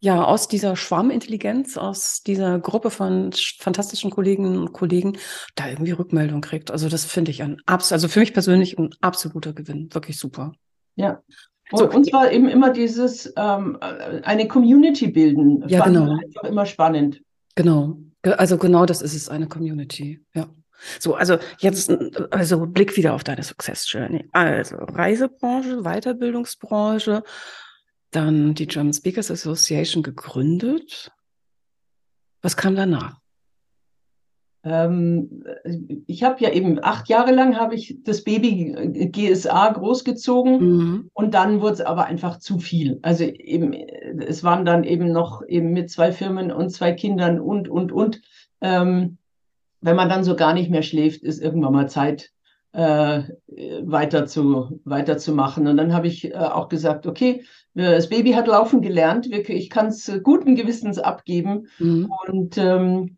[0.00, 5.18] ja aus dieser Schwarmintelligenz, aus dieser Gruppe von fantastischen Kolleginnen und Kollegen
[5.54, 6.70] da irgendwie Rückmeldung kriegt.
[6.70, 10.52] Also das finde ich ein absolut, also für mich persönlich ein absoluter Gewinn, wirklich super.
[10.94, 11.22] Ja,
[11.70, 15.64] so, und zwar eben immer dieses ähm, eine Community bilden.
[15.68, 16.12] Ja, genau.
[16.12, 17.20] Einfach immer spannend.
[17.56, 17.98] Genau.
[18.22, 20.24] Also genau das ist es, eine Community.
[20.34, 20.48] Ja.
[20.98, 21.92] So, also jetzt,
[22.30, 24.28] also Blick wieder auf deine Success Journey.
[24.32, 27.22] Also Reisebranche, Weiterbildungsbranche,
[28.10, 31.12] dann die German Speakers Association gegründet.
[32.42, 33.18] Was kam danach?
[34.64, 35.44] Ähm,
[36.06, 38.74] ich habe ja eben acht Jahre lang habe ich das Baby
[39.12, 41.10] GSA großgezogen mhm.
[41.12, 42.98] und dann wurde es aber einfach zu viel.
[43.02, 47.68] Also eben, es waren dann eben noch eben mit zwei Firmen und zwei Kindern und,
[47.68, 48.20] und, und.
[48.60, 49.18] Ähm,
[49.80, 52.30] wenn man dann so gar nicht mehr schläft, ist irgendwann mal Zeit,
[52.72, 53.22] äh,
[53.82, 55.66] weiter zu weiterzumachen.
[55.66, 59.86] Und dann habe ich äh, auch gesagt, okay, das Baby hat laufen gelernt, ich kann
[59.86, 61.68] es guten Gewissens abgeben.
[61.78, 62.12] Mhm.
[62.26, 63.17] Und ähm,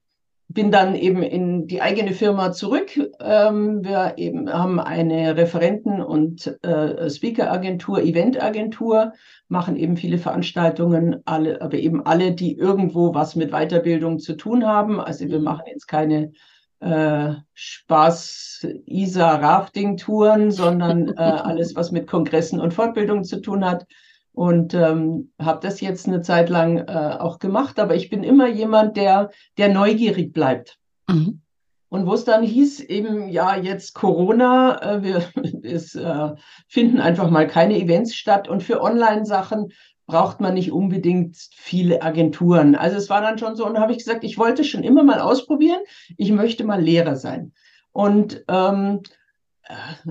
[0.52, 2.90] bin dann eben in die eigene Firma zurück.
[3.20, 9.12] Ähm, wir eben haben eine Referenten- und äh, Speaker-Agentur, Event-Agentur,
[9.46, 14.66] machen eben viele Veranstaltungen, alle, aber eben alle, die irgendwo was mit Weiterbildung zu tun
[14.66, 15.00] haben.
[15.00, 15.44] Also wir mhm.
[15.44, 16.32] machen jetzt keine
[16.80, 23.86] äh, Spaß-Isa-Rafting-Touren, sondern äh, alles, was mit Kongressen und Fortbildung zu tun hat
[24.33, 27.79] und ähm, habe das jetzt eine Zeit lang äh, auch gemacht.
[27.79, 30.79] Aber ich bin immer jemand, der, der neugierig bleibt.
[31.09, 31.43] Mhm.
[31.88, 35.25] Und wo es dann hieß, eben, ja, jetzt Corona, äh, wir
[35.64, 36.31] es, äh,
[36.69, 38.49] finden einfach mal keine Events statt.
[38.49, 39.73] Und für Online-Sachen
[40.07, 42.77] braucht man nicht unbedingt viele Agenturen.
[42.77, 45.03] Also es war dann schon so, und da habe ich gesagt, ich wollte schon immer
[45.03, 45.81] mal ausprobieren.
[46.16, 47.53] Ich möchte mal Lehrer sein.
[47.93, 49.03] Und ähm,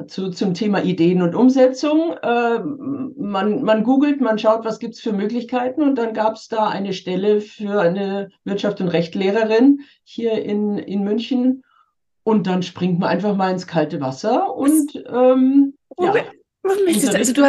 [0.08, 2.14] zu, zum Thema Ideen und Umsetzung.
[2.22, 6.48] Äh, man, man googelt, man schaut, was gibt es für Möglichkeiten und dann gab es
[6.48, 11.64] da eine Stelle für eine Wirtschaft- und Rechtlehrerin hier in, in München
[12.24, 16.14] und dann springt man einfach mal ins kalte Wasser und ähm, ja.
[16.64, 17.42] Also du,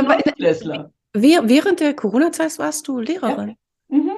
[1.12, 3.56] Während der Corona-Zeit warst du Lehrerin?
[3.88, 3.98] Ja.
[3.98, 4.12] Mhm.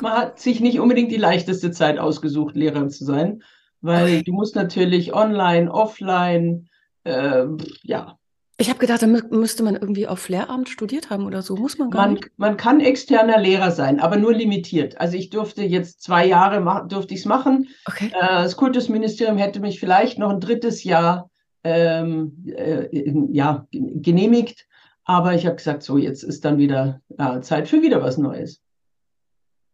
[0.00, 3.42] Man hat sich nicht unbedingt die leichteste Zeit ausgesucht, Lehrerin zu sein,
[3.80, 4.22] weil okay.
[4.22, 6.69] du musst natürlich online, offline,
[7.04, 7.46] äh,
[7.82, 8.18] ja,
[8.60, 11.56] ich habe gedacht, da müsste man irgendwie auf Lehramt studiert haben oder so.
[11.56, 12.30] Muss man gar man, nicht.
[12.36, 15.00] Man kann externer Lehrer sein, aber nur limitiert.
[15.00, 17.68] Also ich durfte jetzt zwei Jahre durfte ich es machen.
[17.86, 18.12] Okay.
[18.12, 21.30] Äh, das Kultusministerium hätte mich vielleicht noch ein drittes Jahr
[21.64, 22.88] ähm, äh,
[23.32, 24.66] ja, genehmigt.
[25.04, 28.60] Aber ich habe gesagt, so jetzt ist dann wieder äh, Zeit für wieder was Neues.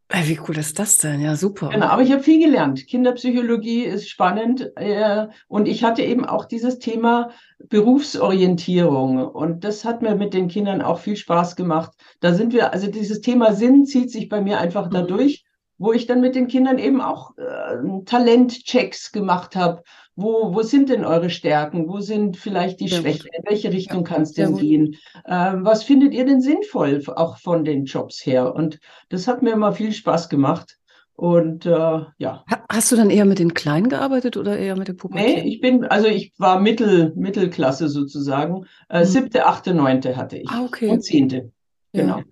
[0.08, 1.20] Wie cool ist das denn?
[1.20, 1.70] Ja, super.
[1.70, 2.86] Genau, aber ich habe viel gelernt.
[2.86, 4.70] Kinderpsychologie ist spannend.
[4.76, 9.26] Äh, und ich hatte eben auch dieses Thema Berufsorientierung.
[9.26, 11.92] Und das hat mir mit den Kindern auch viel Spaß gemacht.
[12.20, 14.92] Da sind wir, also dieses Thema Sinn zieht sich bei mir einfach mhm.
[14.92, 15.44] dadurch,
[15.76, 19.82] wo ich dann mit den Kindern eben auch äh, Talentchecks gemacht habe
[20.16, 21.88] wo, wo sind denn eure Stärken?
[21.88, 23.28] Wo sind vielleicht die Schwächen?
[23.36, 24.96] In welche Richtung ja, kann es denn gehen?
[25.28, 28.54] Ähm, was findet ihr denn sinnvoll, auch von den Jobs her?
[28.54, 30.78] Und das hat mir immer viel Spaß gemacht.
[31.16, 32.44] Und äh, ja.
[32.70, 35.44] Hast du dann eher mit den Kleinen gearbeitet oder eher mit den Pubertäten?
[35.44, 38.66] Nee, ich bin, also ich war Mittel, Mittelklasse sozusagen.
[38.88, 39.06] Äh, hm.
[39.06, 40.48] Siebte, achte, neunte hatte ich.
[40.48, 40.88] Ah, okay.
[40.88, 41.52] Und zehnte.
[41.92, 42.18] Genau.
[42.18, 42.24] Ja.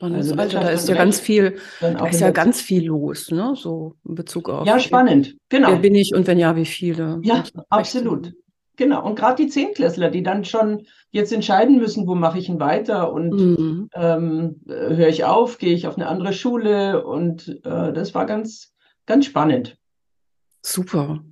[0.00, 3.52] Spannendes also Alter, da ist ja ganz viel, da ist ja ganz viel los, ne?
[3.54, 4.66] So in Bezug auf.
[4.66, 5.68] Ja, spannend, genau.
[5.68, 7.20] Wer bin ich und wenn ja, wie viele?
[7.22, 8.32] Ja, absolut.
[8.76, 9.04] Genau.
[9.04, 13.12] Und gerade die Zehntklässler, die dann schon jetzt entscheiden müssen, wo mache ich ihn weiter
[13.12, 13.90] und mhm.
[13.92, 18.72] ähm, höre ich auf, gehe ich auf eine andere Schule und äh, das war ganz,
[19.04, 19.76] ganz spannend.
[20.62, 21.22] Super.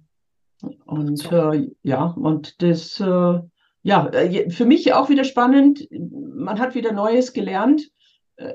[0.85, 1.52] Und so.
[1.52, 3.40] äh, ja, und das, äh,
[3.83, 5.88] ja, äh, für mich auch wieder spannend.
[5.90, 7.88] Man hat wieder Neues gelernt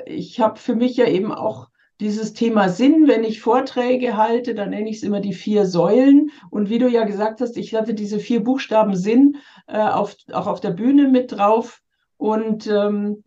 [0.06, 1.68] ich habe für mich ja eben auch
[2.00, 6.32] dieses Thema Sinn, wenn ich Vorträge halte, dann nenne ich es immer die vier Säulen.
[6.50, 10.48] Und wie du ja gesagt hast, ich hatte diese vier Buchstaben Sinn äh, auf, auch
[10.48, 11.82] auf der Bühne mit drauf.
[12.18, 13.24] Und ähm,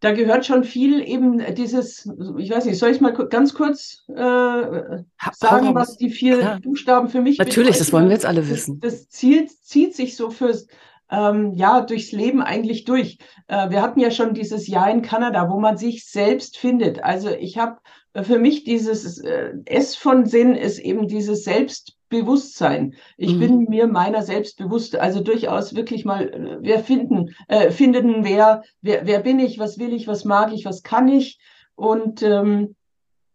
[0.00, 4.14] da gehört schon viel eben dieses, ich weiß nicht, soll ich mal ganz kurz äh,
[4.14, 6.60] sagen, was die vier Klar.
[6.60, 7.78] Buchstaben für mich Natürlich, bedeuten?
[7.78, 8.80] das wollen wir jetzt alle wissen.
[8.80, 10.68] Das, das zieht, zieht sich so fürs
[11.10, 13.18] ähm, ja durchs Leben eigentlich durch.
[13.48, 17.02] Äh, wir hatten ja schon dieses Jahr in Kanada, wo man sich selbst findet.
[17.02, 17.78] Also ich habe
[18.22, 22.94] für mich dieses äh, S von Sinn ist eben dieses Selbstbewusstsein.
[23.16, 23.38] Ich mhm.
[23.40, 24.96] bin mir meiner selbst bewusst.
[24.96, 29.78] Also durchaus wirklich mal, äh, wer finden, äh, finden, wer, wer, wer bin ich, was
[29.78, 31.38] will ich, was mag ich, was kann ich
[31.76, 32.74] und ähm,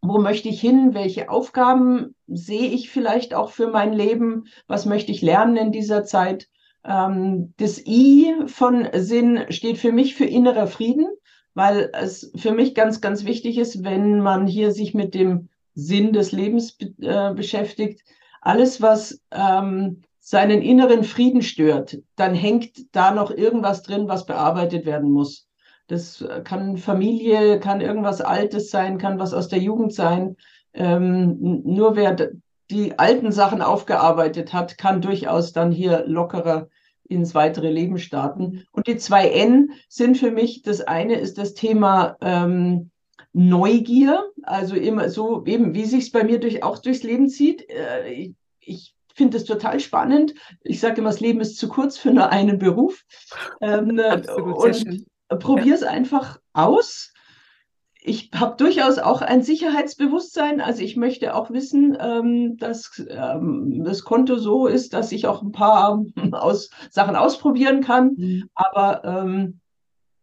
[0.01, 0.93] wo möchte ich hin?
[0.93, 4.45] Welche Aufgaben sehe ich vielleicht auch für mein Leben?
[4.67, 6.47] Was möchte ich lernen in dieser Zeit?
[6.85, 11.07] Ähm, das I von Sinn steht für mich für innerer Frieden,
[11.53, 16.13] weil es für mich ganz, ganz wichtig ist, wenn man hier sich mit dem Sinn
[16.13, 18.01] des Lebens äh, beschäftigt.
[18.41, 24.85] Alles, was ähm, seinen inneren Frieden stört, dann hängt da noch irgendwas drin, was bearbeitet
[24.85, 25.47] werden muss.
[25.87, 30.35] Das kann Familie, kann irgendwas Altes sein, kann was aus der Jugend sein.
[30.73, 32.15] Ähm, nur wer
[32.71, 36.69] die alten Sachen aufgearbeitet hat, kann durchaus dann hier lockerer
[37.07, 38.65] ins weitere Leben starten.
[38.71, 42.91] Und die zwei N sind für mich, das eine ist das Thema ähm,
[43.33, 47.69] Neugier, also immer so eben, wie sich es bei mir durch, auch durchs Leben zieht.
[47.69, 50.33] Äh, ich, ich finde es total spannend.
[50.61, 53.03] Ich sage immer, das Leben ist zu kurz für nur einen Beruf.
[53.61, 55.89] Ähm, Absolut, und probiere es ja.
[55.89, 57.13] einfach aus
[58.07, 60.61] ich habe durchaus auch ein Sicherheitsbewusstsein.
[60.61, 65.41] Also ich möchte auch wissen, ähm, dass ähm, das Konto so ist, dass ich auch
[65.41, 68.13] ein paar aus, Sachen ausprobieren kann.
[68.15, 68.49] Mhm.
[68.53, 69.59] Aber ähm,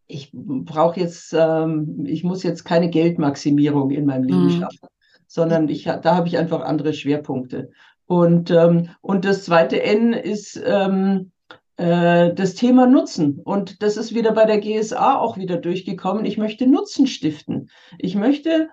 [0.07, 4.61] ich brauche jetzt, ähm, ich muss jetzt keine Geldmaximierung in meinem Leben mhm.
[4.61, 4.89] schaffen,
[5.27, 7.71] sondern ich, da habe ich einfach andere Schwerpunkte.
[8.07, 11.33] Und, ähm, und das zweite N ist, ähm,
[11.77, 13.41] äh, das Thema Nutzen.
[13.43, 16.25] Und das ist wieder bei der GSA auch wieder durchgekommen.
[16.25, 17.71] Ich möchte Nutzen stiften.
[17.99, 18.69] Ich möchte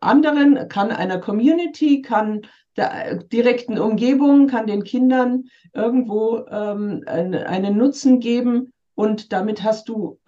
[0.00, 2.42] anderen, kann einer Community, kann
[2.76, 8.72] der direkten Umgebung, kann den Kindern irgendwo ähm, eine, einen Nutzen geben.
[8.94, 10.18] Und damit hast du,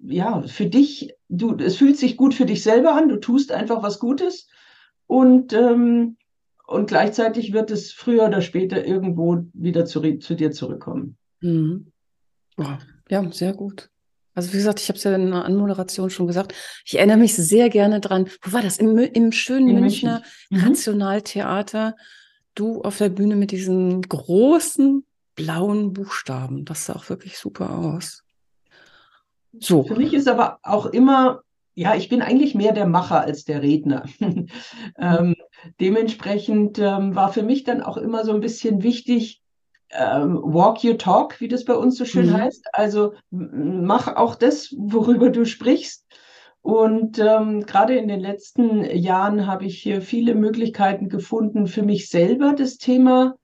[0.00, 3.08] ja, für dich, du, es fühlt sich gut für dich selber an.
[3.08, 4.48] Du tust einfach was Gutes.
[5.06, 6.16] Und, ähm,
[6.66, 11.16] und gleichzeitig wird es früher oder später irgendwo wieder zu, zu dir zurückkommen.
[11.42, 11.92] Mhm.
[13.08, 13.90] Ja, sehr gut.
[14.34, 17.34] Also wie gesagt, ich habe es ja in der Anmoderation schon gesagt, ich erinnere mich
[17.34, 18.78] sehr gerne dran, wo war das?
[18.78, 20.66] Im, im schönen in Münchner München.
[20.66, 20.68] Mhm.
[20.70, 21.96] Nationaltheater,
[22.54, 26.64] du auf der Bühne mit diesen großen blauen Buchstaben.
[26.64, 28.24] Das sah auch wirklich super aus.
[29.58, 29.84] So.
[29.84, 31.42] Für mich ist aber auch immer,
[31.74, 34.04] ja, ich bin eigentlich mehr der Macher als der Redner.
[34.98, 35.36] ähm,
[35.78, 39.41] dementsprechend ähm, war für mich dann auch immer so ein bisschen wichtig,
[39.92, 42.36] ähm, walk your talk, wie das bei uns so schön mhm.
[42.36, 42.66] heißt.
[42.72, 46.06] Also mach auch das, worüber du sprichst.
[46.62, 52.08] Und ähm, gerade in den letzten Jahren habe ich hier viele Möglichkeiten gefunden, für mich
[52.08, 53.34] selber das Thema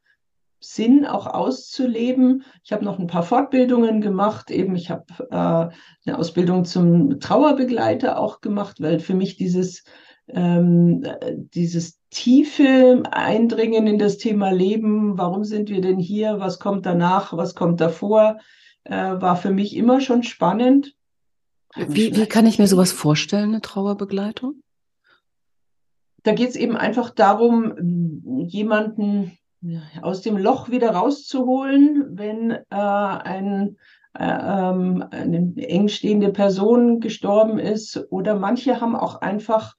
[0.60, 2.44] Sinn auch auszuleben.
[2.64, 4.50] Ich habe noch ein paar Fortbildungen gemacht.
[4.50, 9.84] Eben, ich habe äh, eine Ausbildung zum Trauerbegleiter auch gemacht, weil für mich dieses
[10.30, 11.06] ähm,
[11.54, 17.36] dieses tiefe Eindringen in das Thema Leben, warum sind wir denn hier, was kommt danach,
[17.36, 18.38] was kommt davor,
[18.84, 20.94] äh, war für mich immer schon spannend.
[21.76, 24.62] Wie, wie kann ich mir sowas vorstellen, eine Trauerbegleitung?
[26.22, 29.38] Da geht es eben einfach darum, jemanden
[30.02, 33.76] aus dem Loch wieder rauszuholen, wenn äh, ein,
[34.14, 38.06] äh, ähm, eine eng stehende Person gestorben ist.
[38.10, 39.74] Oder manche haben auch einfach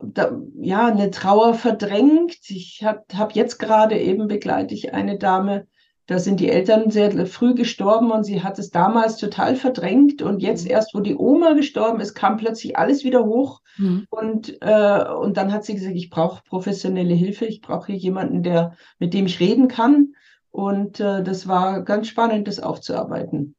[0.00, 2.38] da, ja, eine Trauer verdrängt.
[2.48, 5.66] Ich habe hab jetzt gerade eben begleite ich eine Dame,
[6.08, 10.22] da sind die Eltern sehr früh gestorben und sie hat es damals total verdrängt.
[10.22, 10.70] Und jetzt mhm.
[10.70, 13.60] erst, wo die Oma gestorben ist, kam plötzlich alles wieder hoch.
[13.76, 14.06] Mhm.
[14.08, 18.42] Und, äh, und dann hat sie gesagt, ich brauche professionelle Hilfe, ich brauche hier jemanden,
[18.42, 20.14] der, mit dem ich reden kann.
[20.50, 23.54] Und äh, das war ganz spannend, das aufzuarbeiten.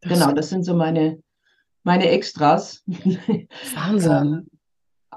[0.00, 1.20] Das genau, das sind so meine,
[1.82, 2.82] meine Extras.
[3.74, 4.49] Wahnsinn.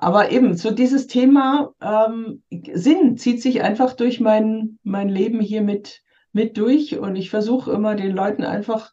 [0.03, 5.61] Aber eben, so dieses Thema ähm, Sinn zieht sich einfach durch mein, mein Leben hier
[5.61, 6.01] mit,
[6.33, 6.99] mit durch.
[6.99, 8.91] Und ich versuche immer den Leuten einfach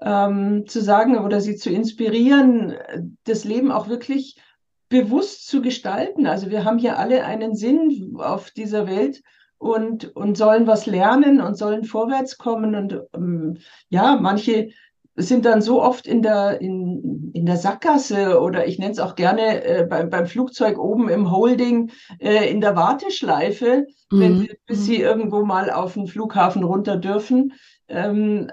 [0.00, 2.76] ähm, zu sagen oder sie zu inspirieren,
[3.24, 4.40] das Leben auch wirklich
[4.88, 6.28] bewusst zu gestalten.
[6.28, 9.20] Also wir haben hier alle einen Sinn auf dieser Welt
[9.58, 12.76] und, und sollen was lernen und sollen vorwärts kommen.
[12.76, 14.70] Und ähm, ja, manche
[15.14, 19.14] sind dann so oft in der, in, in der Sackgasse oder ich nenne es auch
[19.14, 24.20] gerne äh, beim, beim Flugzeug oben im Holding äh, in der Warteschleife, mhm.
[24.20, 27.52] wenn sie, bis sie irgendwo mal auf den Flughafen runter dürfen,
[27.88, 28.50] ähm,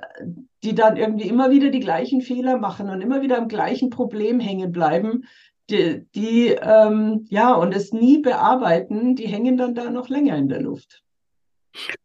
[0.63, 4.39] die dann irgendwie immer wieder die gleichen Fehler machen und immer wieder am gleichen Problem
[4.39, 5.23] hängen bleiben.
[5.69, 10.49] Die, die ähm, ja, und es nie bearbeiten, die hängen dann da noch länger in
[10.49, 11.03] der Luft.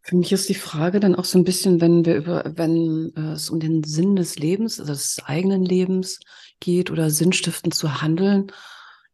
[0.03, 3.33] Für mich ist die Frage dann auch so ein bisschen, wenn wir über, wenn äh,
[3.33, 6.21] es um den Sinn des Lebens, also des eigenen Lebens
[6.61, 8.49] geht oder sinnstiftend zu handeln,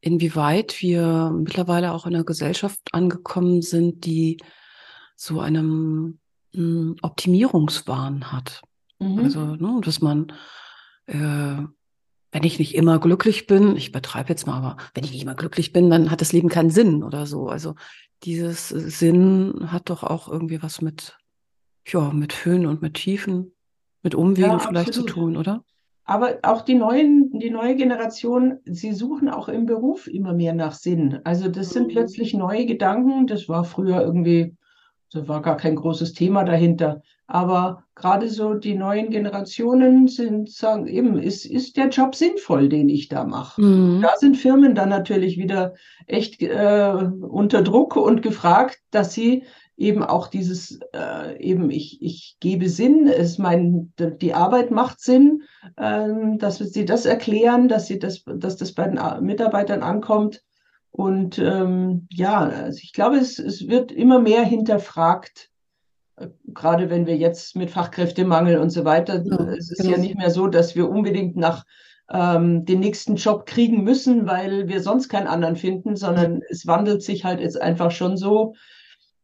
[0.00, 4.38] inwieweit wir mittlerweile auch in einer Gesellschaft angekommen sind, die
[5.16, 6.18] so einem
[6.54, 8.62] hm, Optimierungswahn hat.
[8.98, 9.18] Mhm.
[9.18, 10.32] Also, ne, dass man,
[11.06, 11.62] äh,
[12.32, 15.34] wenn ich nicht immer glücklich bin, ich übertreibe jetzt mal, aber wenn ich nicht immer
[15.34, 17.48] glücklich bin, dann hat das Leben keinen Sinn oder so.
[17.48, 17.74] Also
[18.22, 21.18] dieses Sinn hat doch auch irgendwie was mit,
[21.86, 23.52] ja, mit Höhen und mit Tiefen,
[24.02, 25.64] mit Umwegen ja, vielleicht zu tun, oder?
[26.04, 30.72] Aber auch die neuen, die neue Generation, sie suchen auch im Beruf immer mehr nach
[30.72, 31.20] Sinn.
[31.24, 31.92] Also das sind mhm.
[31.92, 33.26] plötzlich neue Gedanken.
[33.26, 34.56] Das war früher irgendwie,
[35.12, 37.02] da war gar kein großes Thema dahinter.
[37.32, 42.88] Aber gerade so die neuen Generationen sind, sagen eben, ist, ist der Job sinnvoll, den
[42.88, 43.62] ich da mache?
[43.62, 44.00] Mhm.
[44.02, 45.74] Da sind Firmen dann natürlich wieder
[46.08, 49.44] echt äh, unter Druck und gefragt, dass sie
[49.76, 55.42] eben auch dieses, äh, eben ich, ich gebe Sinn, es mein, die Arbeit macht Sinn,
[55.76, 60.42] äh, dass sie das erklären, dass sie das, dass das bei den Mitarbeitern ankommt.
[60.90, 65.49] Und ähm, ja, also ich glaube, es, es wird immer mehr hinterfragt,
[66.54, 69.92] gerade wenn wir jetzt mit Fachkräftemangel und so weiter, ja, es ist genau.
[69.92, 71.64] ja nicht mehr so, dass wir unbedingt nach
[72.12, 77.02] ähm, den nächsten Job kriegen müssen, weil wir sonst keinen anderen finden, sondern es wandelt
[77.02, 78.54] sich halt jetzt einfach schon so,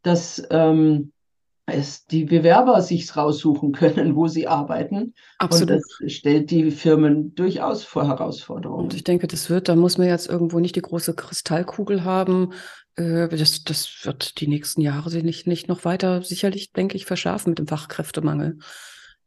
[0.02, 1.12] dass ähm,
[1.66, 5.14] es die Bewerber sich raussuchen können, wo sie arbeiten.
[5.38, 5.70] Absolut.
[5.70, 8.84] Und das stellt die Firmen durchaus vor Herausforderungen.
[8.84, 12.52] Und ich denke, das wird, da muss man jetzt irgendwo nicht die große Kristallkugel haben.
[12.96, 17.06] Äh, das, das wird die nächsten Jahre sich nicht, nicht noch weiter sicherlich, denke ich,
[17.06, 18.59] verschärfen mit dem Fachkräftemangel.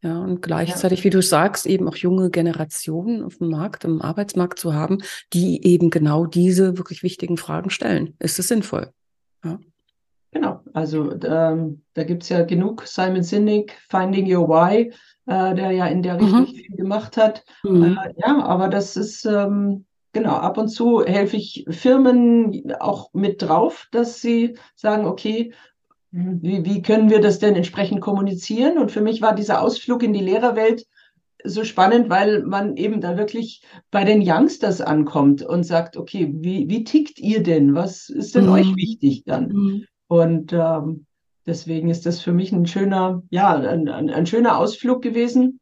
[0.02, 1.06] Ja, und gleichzeitig, ja.
[1.06, 5.00] wie du sagst, eben auch junge Generationen auf dem Markt, im Arbeitsmarkt zu haben,
[5.34, 8.16] die eben genau diese wirklich wichtigen Fragen stellen.
[8.20, 8.92] Ist es sinnvoll?
[9.44, 9.60] Ja.
[10.32, 12.84] Genau, also ähm, da gibt es ja genug.
[12.86, 14.94] Simon Sinek, Finding Your Why,
[15.26, 16.36] äh, der ja in der mhm.
[16.36, 17.44] Richtung viel gemacht hat.
[17.64, 17.98] Mhm.
[17.98, 23.42] Äh, ja, aber das ist, ähm, genau, ab und zu helfe ich Firmen auch mit
[23.42, 25.54] drauf, dass sie sagen, okay,
[26.12, 28.78] wie, wie können wir das denn entsprechend kommunizieren?
[28.78, 30.86] Und für mich war dieser Ausflug in die Lehrerwelt
[31.44, 36.68] so spannend, weil man eben da wirklich bei den Youngsters ankommt und sagt, okay, wie,
[36.70, 37.76] wie tickt ihr denn?
[37.76, 38.52] Was ist denn mhm.
[38.52, 39.50] euch wichtig dann?
[39.50, 39.86] Mhm.
[40.08, 41.06] Und ähm,
[41.46, 45.60] deswegen ist das für mich ein schöner, ja, ein, ein, ein schöner Ausflug gewesen.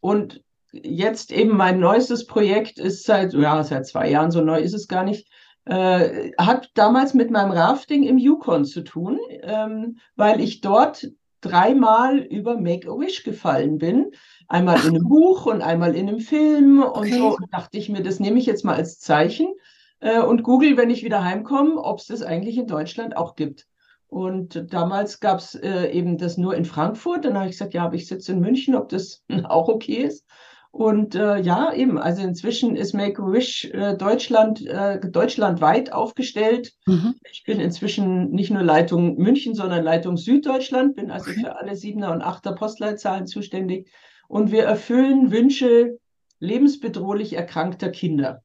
[0.00, 0.42] Und
[0.84, 4.88] jetzt eben mein neuestes Projekt ist seit, ja, seit zwei Jahren, so neu ist es
[4.88, 5.28] gar nicht,
[5.64, 11.08] äh, hat damals mit meinem Rafting im Yukon zu tun, ähm, weil ich dort
[11.40, 14.12] dreimal über Make-A-Wish gefallen bin.
[14.48, 17.18] Einmal in einem Buch und einmal in einem Film und Okay.
[17.18, 17.36] so.
[17.36, 19.52] Und dachte ich mir, das nehme ich jetzt mal als Zeichen
[20.00, 23.66] äh, und google, wenn ich wieder heimkomme, ob es das eigentlich in Deutschland auch gibt.
[24.08, 27.24] Und damals gab es äh, eben das nur in Frankfurt.
[27.24, 30.24] Dann habe ich gesagt, ja, aber ich sitze in München, ob das auch okay ist.
[30.76, 36.72] Und äh, ja, eben, also inzwischen ist Make-A-Wish äh, Deutschland, äh, deutschlandweit aufgestellt.
[36.84, 37.14] Mhm.
[37.32, 41.40] Ich bin inzwischen nicht nur Leitung München, sondern Leitung Süddeutschland, bin also Okay.
[41.40, 43.88] für alle Siebener und Achter Postleitzahlen zuständig.
[44.28, 45.98] Und wir erfüllen Wünsche
[46.40, 48.42] lebensbedrohlich erkrankter Kinder.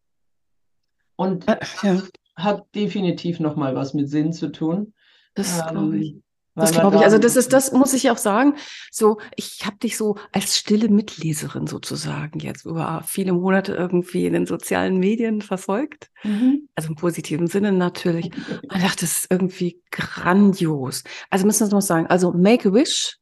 [1.18, 2.02] Und Äh, ja,
[2.38, 4.94] hat definitiv nochmal was mit Sinn zu tun.
[5.36, 6.16] das glaube ich.
[6.56, 7.04] Das glaube ich.
[7.04, 8.56] Also das ist, das muss ich auch sagen.
[8.91, 14.34] So, ich habe dich so als stille Mitleserin sozusagen jetzt über viele Monate irgendwie in
[14.34, 16.10] den sozialen Medien verfolgt.
[16.24, 16.68] Mhm.
[16.76, 18.26] Also im positiven Sinne natürlich.
[18.26, 21.04] Und ich dachte, das ist irgendwie grandios.
[21.30, 22.08] Also müssen wir es noch sagen.
[22.08, 23.18] Also make a wish,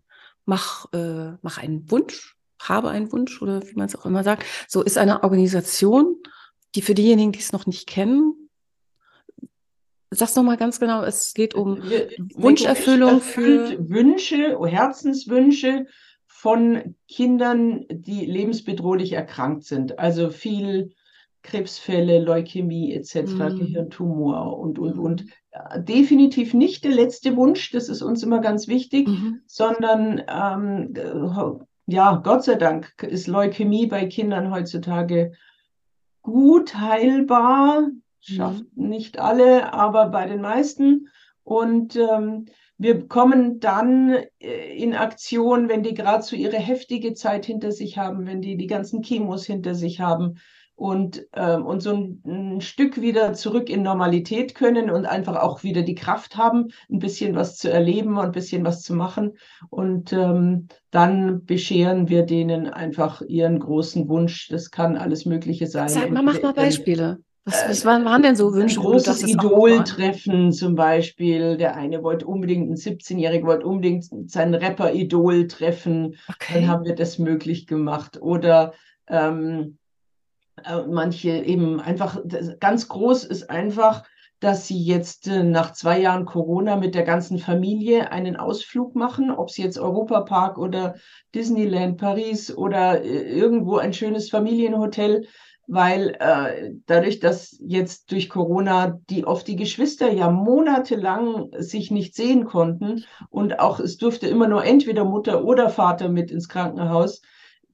[0.46, 4.44] mach, äh, mach einen Wunsch, habe einen Wunsch oder wie man es auch immer sagt.
[4.68, 6.16] So ist eine Organisation,
[6.74, 8.49] die für diejenigen, die es noch nicht kennen,
[10.12, 11.04] sag's noch mal ganz genau.
[11.04, 15.86] Es geht um Wir- Wunscherfüllung für- Wünsche, Herzenswünsche
[16.26, 20.00] von Kindern, die lebensbedrohlich erkrankt sind.
[20.00, 20.92] Also viel
[21.42, 23.16] Krebsfälle, Leukämie etc.,
[23.54, 23.60] Mhm.
[23.60, 25.02] Gehirntumor und, und, Mhm.
[25.02, 25.26] und.
[25.78, 29.42] Definitiv nicht der letzte Wunsch, das ist uns immer ganz wichtig, Mhm.
[29.48, 35.32] sondern ähm, äh, ja, Gott sei Dank ist Leukämie bei Kindern heutzutage
[36.22, 37.88] gut heilbar,
[38.22, 41.08] schafft nicht alle, aber bei den meisten.
[41.44, 42.46] Und ähm,
[42.78, 47.98] wir kommen dann äh, in Aktion, wenn die gerade so ihre heftige Zeit hinter sich
[47.98, 50.40] haben, wenn die die ganzen Chemos hinter sich haben
[50.80, 55.64] und, ähm, und so ein, ein Stück wieder zurück in Normalität können und einfach auch
[55.64, 59.38] wieder die Kraft haben, ein bisschen was zu erleben und ein bisschen was zu machen.
[59.70, 64.48] Und ähm, dann bescheren wir denen einfach ihren großen Wunsch.
[64.48, 65.90] Das kann alles Mögliche sein.
[65.90, 67.20] Sag mal, mach mal Beispiele.
[67.46, 71.58] Was, was waren, waren denn so ein Wünsche, du großes Idol-Treffen zum Beispiel.
[71.58, 76.16] Der eine wollte unbedingt, ein 17-Jähriger wollte unbedingt sein Rapper-Idol treffen.
[76.28, 76.68] Dann okay.
[76.68, 78.22] haben wir das möglich gemacht.
[78.22, 78.74] Oder
[79.08, 79.78] ähm,
[80.66, 82.20] äh, manche eben einfach,
[82.60, 84.04] ganz groß ist einfach,
[84.40, 89.32] dass sie jetzt äh, nach zwei Jahren Corona mit der ganzen Familie einen Ausflug machen,
[89.32, 90.96] ob es jetzt Europapark oder
[91.36, 95.28] Disneyland Paris oder äh, irgendwo ein schönes Familienhotel,
[95.72, 102.16] weil äh, dadurch, dass jetzt durch Corona die oft die Geschwister ja monatelang sich nicht
[102.16, 107.22] sehen konnten und auch es durfte immer nur entweder Mutter oder Vater mit ins Krankenhaus,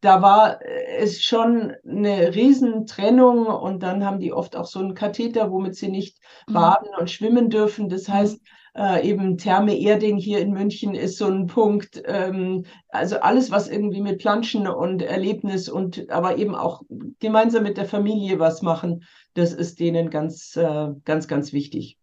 [0.02, 4.94] da war äh, es schon eine Riesentrennung und dann haben die oft auch so einen
[4.94, 6.18] Katheter, womit sie nicht
[6.48, 6.54] Mhm.
[6.54, 7.90] baden und schwimmen dürfen.
[7.90, 8.42] Das heißt,
[8.76, 12.02] äh, eben Therme Erding hier in München ist so ein Punkt.
[12.06, 16.84] Ähm, also alles, was irgendwie mit Planschen und Erlebnis und aber eben auch
[17.20, 21.98] gemeinsam mit der Familie was machen, das ist denen ganz, äh, ganz, ganz wichtig.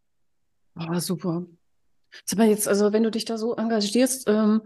[0.75, 1.47] Ah, super.
[2.25, 4.63] Sag mal jetzt, also wenn du dich da so engagierst, ähm,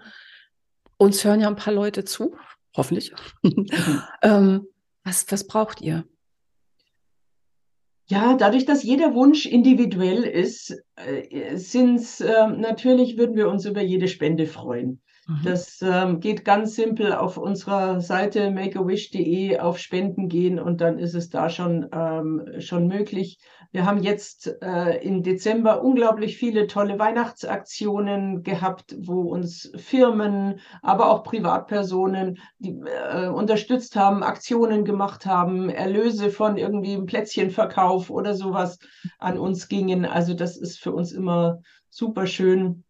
[0.99, 2.37] uns hören ja ein paar Leute zu,
[2.77, 3.13] hoffentlich.
[4.23, 4.67] ähm,
[5.05, 6.05] was, was braucht ihr?
[8.09, 13.83] Ja, dadurch, dass jeder Wunsch individuell ist, äh, sind's ähm, natürlich würden wir uns über
[13.83, 15.01] jede Spende freuen.
[15.27, 15.41] Mhm.
[15.43, 21.15] Das ähm, geht ganz simpel auf unserer Seite makeawish.de auf Spenden gehen und dann ist
[21.15, 23.39] es da schon, ähm, schon möglich.
[23.77, 31.11] Wir haben jetzt äh, im Dezember unglaublich viele tolle Weihnachtsaktionen gehabt, wo uns Firmen, aber
[31.11, 38.33] auch Privatpersonen die, äh, unterstützt haben, Aktionen gemacht haben, Erlöse von irgendwie einem Plätzchenverkauf oder
[38.33, 38.79] sowas
[39.19, 40.07] an uns gingen.
[40.07, 41.59] Also das ist für uns immer
[41.91, 42.83] super schön.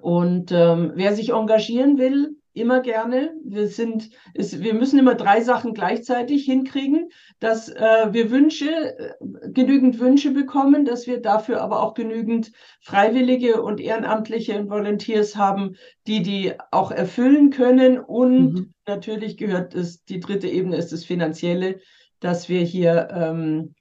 [0.00, 3.34] Und ähm, wer sich engagieren will, immer gerne.
[3.44, 9.14] Wir sind, ist, wir müssen immer drei Sachen gleichzeitig hinkriegen, dass äh, wir Wünsche, äh,
[9.50, 15.76] genügend Wünsche bekommen, dass wir dafür aber auch genügend Freiwillige und Ehrenamtliche und Volunteers haben,
[16.06, 17.98] die die auch erfüllen können.
[17.98, 18.74] Und Mhm.
[18.86, 21.80] natürlich gehört es, die dritte Ebene ist das Finanzielle,
[22.20, 23.74] dass wir hier ähm,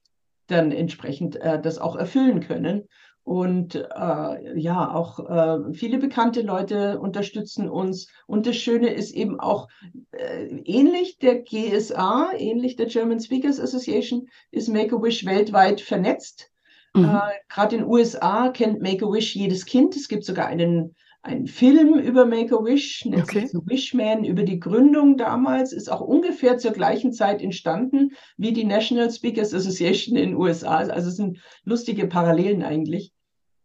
[0.48, 2.88] dann entsprechend äh, das auch erfüllen können.
[3.28, 8.08] Und äh, ja, auch äh, viele bekannte Leute unterstützen uns.
[8.26, 9.68] Und das Schöne ist eben auch
[10.12, 16.54] äh, ähnlich der GSA, ähnlich der German Speakers Association, ist Make-A-Wish weltweit vernetzt.
[16.94, 17.04] Mhm.
[17.04, 17.20] Äh,
[17.50, 19.98] Gerade in den USA kennt Make-A-Wish jedes Kind.
[19.98, 23.50] Es gibt sogar einen, einen Film über Make-A-Wish, nennt Okay.
[23.66, 29.12] Wishman, über die Gründung damals, ist auch ungefähr zur gleichen Zeit entstanden wie die National
[29.12, 30.78] Speakers Association in den USA.
[30.78, 33.12] Also es sind lustige Parallelen eigentlich.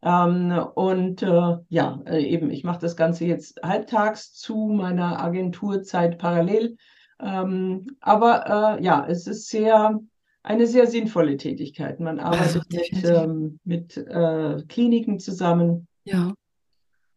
[0.03, 6.19] Ähm, und äh, ja, äh, eben, ich mache das Ganze jetzt halbtags zu meiner Agenturzeit
[6.19, 6.77] parallel.
[7.21, 10.01] Ähm, aber äh, ja, es ist sehr
[10.43, 12.01] eine sehr sinnvolle Tätigkeit.
[12.01, 15.87] Man arbeitet also, mit, ähm, mit äh, Kliniken zusammen.
[16.05, 16.35] Ja.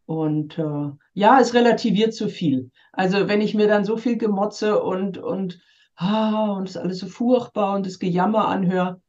[0.06, 2.70] Und äh, ja, es relativiert zu viel.
[2.92, 5.60] Also wenn ich mir dann so viel Gemotze und, und,
[5.96, 9.02] ah, und es ist alles so furchtbar und das Gejammer anhöre,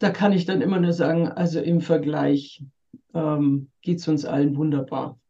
[0.00, 2.64] da kann ich dann immer nur sagen, also im Vergleich
[3.14, 5.20] ähm, geht es uns allen wunderbar.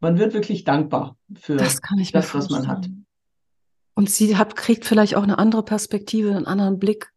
[0.00, 1.80] Man wird wirklich dankbar für das,
[2.12, 2.88] das was man hat.
[3.94, 7.12] Und sie hat, kriegt vielleicht auch eine andere Perspektive, einen anderen Blick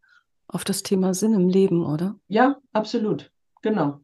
[0.46, 2.16] auf das Thema Sinn im Leben, oder?
[2.28, 3.32] Ja, absolut.
[3.62, 4.00] Genau.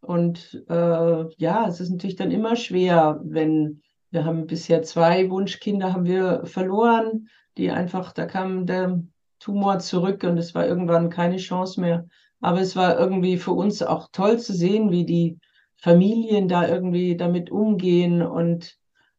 [0.00, 5.92] Und äh, ja, es ist natürlich dann immer schwer, wenn wir haben bisher zwei Wunschkinder
[5.92, 9.02] haben wir verloren, die einfach, da kam der
[9.40, 12.06] Tumor zurück und es war irgendwann keine Chance mehr.
[12.40, 15.38] Aber es war irgendwie für uns auch toll zu sehen, wie die
[15.76, 18.22] Familien da irgendwie damit umgehen.
[18.22, 18.78] Und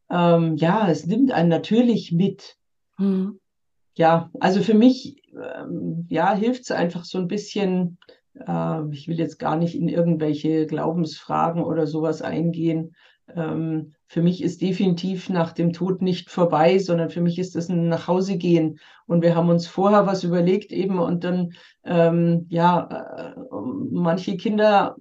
[0.09, 2.57] ähm, ja, es nimmt einen natürlich mit.
[2.97, 3.39] Mhm.
[3.95, 7.97] Ja, also für mich, ähm, ja, hilft es einfach so ein bisschen,
[8.35, 12.95] äh, ich will jetzt gar nicht in irgendwelche Glaubensfragen oder sowas eingehen.
[13.35, 17.69] Ähm, für mich ist definitiv nach dem Tod nicht vorbei, sondern für mich ist das
[17.69, 18.77] ein Nachhausegehen.
[19.07, 21.53] Und wir haben uns vorher was überlegt eben und dann,
[21.85, 23.41] ähm, ja, äh,
[23.89, 24.97] manche Kinder,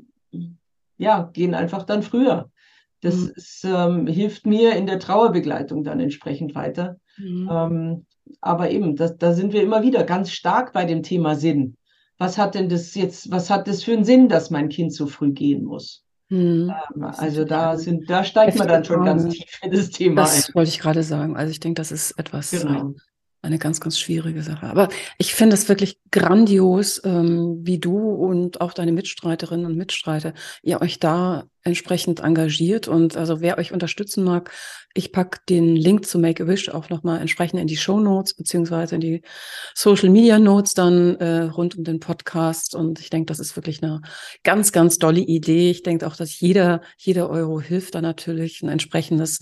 [0.97, 2.53] ja, gehen einfach dann früher.
[3.01, 3.33] Das mhm.
[3.35, 6.95] ist, ähm, hilft mir in der Trauerbegleitung dann entsprechend weiter.
[7.19, 7.51] Mhm.
[7.53, 8.07] Ähm,
[8.41, 11.77] aber eben, das, da sind wir immer wieder ganz stark bei dem Thema Sinn
[12.21, 15.07] was hat denn das jetzt, was hat das für einen Sinn, dass mein Kind so
[15.07, 16.05] früh gehen muss?
[16.31, 16.72] Hm.
[16.95, 20.49] Ähm, also da sind, da steigt man dann schon ganz tief in das Thema das
[20.49, 20.55] ein.
[20.55, 21.37] wollte ich gerade sagen.
[21.37, 22.95] Also ich denke, das ist etwas, genau
[23.43, 24.66] eine ganz, ganz schwierige Sache.
[24.66, 30.34] Aber ich finde es wirklich grandios, ähm, wie du und auch deine Mitstreiterinnen und Mitstreiter,
[30.62, 32.86] ihr euch da entsprechend engagiert.
[32.86, 34.51] Und also wer euch unterstützen mag,
[34.95, 39.01] ich pack den Link zu Make-A-Wish auch nochmal entsprechend in die Show Notes beziehungsweise in
[39.01, 39.22] die
[39.74, 42.74] Social Media Notes dann äh, rund um den Podcast.
[42.74, 44.03] Und ich denke, das ist wirklich eine
[44.43, 45.70] ganz, ganz tolle Idee.
[45.70, 49.38] Ich denke auch, dass jeder, jeder Euro hilft da natürlich ein entsprechendes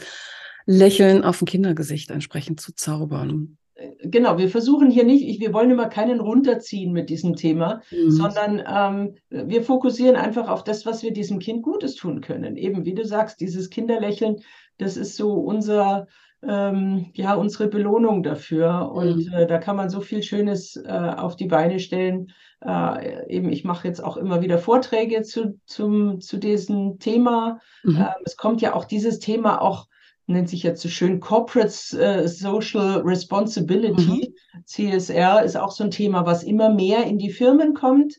[0.66, 3.57] Lächeln auf dem Kindergesicht entsprechend zu zaubern
[4.03, 8.11] genau, wir versuchen hier nicht, wir wollen immer keinen runterziehen mit diesem Thema, mhm.
[8.11, 12.57] sondern ähm, wir fokussieren einfach auf das, was wir diesem Kind Gutes tun können.
[12.57, 14.37] Eben, wie du sagst, dieses Kinderlächeln,
[14.79, 16.07] das ist so unser,
[16.43, 18.91] ähm, ja, unsere Belohnung dafür.
[18.93, 19.33] Und mhm.
[19.33, 22.33] äh, da kann man so viel Schönes äh, auf die Beine stellen.
[22.64, 27.61] Äh, eben, ich mache jetzt auch immer wieder Vorträge zu, zum, zu diesem Thema.
[27.85, 27.97] Mhm.
[27.97, 29.88] Ähm, es kommt ja auch dieses Thema auch
[30.29, 34.35] nennt sich jetzt so schön Corporate äh, Social Responsibility.
[34.53, 34.62] Mhm.
[34.64, 38.16] CSR ist auch so ein Thema, was immer mehr in die Firmen kommt,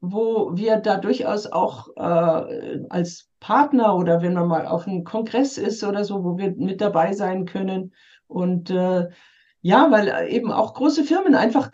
[0.00, 5.56] wo wir da durchaus auch äh, als Partner oder wenn man mal auf einem Kongress
[5.56, 7.94] ist oder so, wo wir mit dabei sein können.
[8.26, 9.08] Und äh,
[9.60, 11.70] ja, weil eben auch große Firmen einfach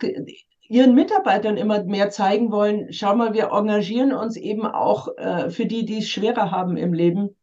[0.69, 5.65] ihren Mitarbeitern immer mehr zeigen wollen, schau mal, wir engagieren uns eben auch äh, für
[5.65, 7.35] die, die es schwerer haben im Leben.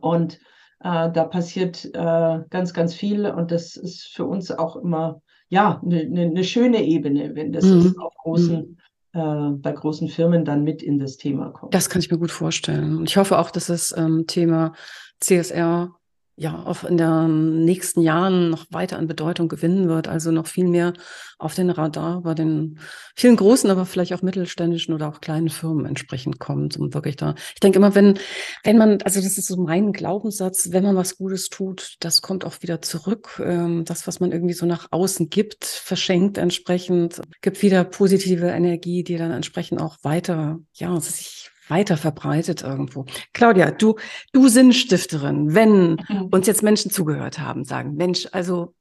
[0.00, 0.38] Und
[0.82, 5.80] äh, da passiert äh, ganz, ganz viel und das ist für uns auch immer ja
[5.84, 7.94] eine ne, ne schöne Ebene, wenn das mhm.
[7.98, 8.78] auf großen
[9.12, 9.20] mhm.
[9.20, 11.74] äh, bei großen Firmen dann mit in das Thema kommt.
[11.74, 12.96] Das kann ich mir gut vorstellen.
[12.96, 14.72] Und ich hoffe auch, dass das ähm, Thema
[15.20, 15.92] CSR
[16.40, 20.66] ja auch in den nächsten Jahren noch weiter an Bedeutung gewinnen wird, also noch viel
[20.66, 20.94] mehr
[21.38, 22.78] auf den Radar bei den
[23.14, 27.34] vielen großen, aber vielleicht auch mittelständischen oder auch kleinen Firmen entsprechend kommt, um wirklich da.
[27.52, 28.18] Ich denke immer, wenn,
[28.64, 32.46] wenn man, also das ist so mein Glaubenssatz, wenn man was Gutes tut, das kommt
[32.46, 33.42] auch wieder zurück.
[33.44, 39.04] Ähm, das, was man irgendwie so nach außen gibt, verschenkt entsprechend, gibt wieder positive Energie,
[39.04, 41.39] die dann entsprechend auch weiter, ja, sich
[41.70, 43.06] weiter verbreitet irgendwo.
[43.32, 43.96] Claudia, du,
[44.32, 46.28] du Sinnstifterin, wenn mhm.
[46.30, 48.74] uns jetzt Menschen zugehört haben, sagen, Mensch, also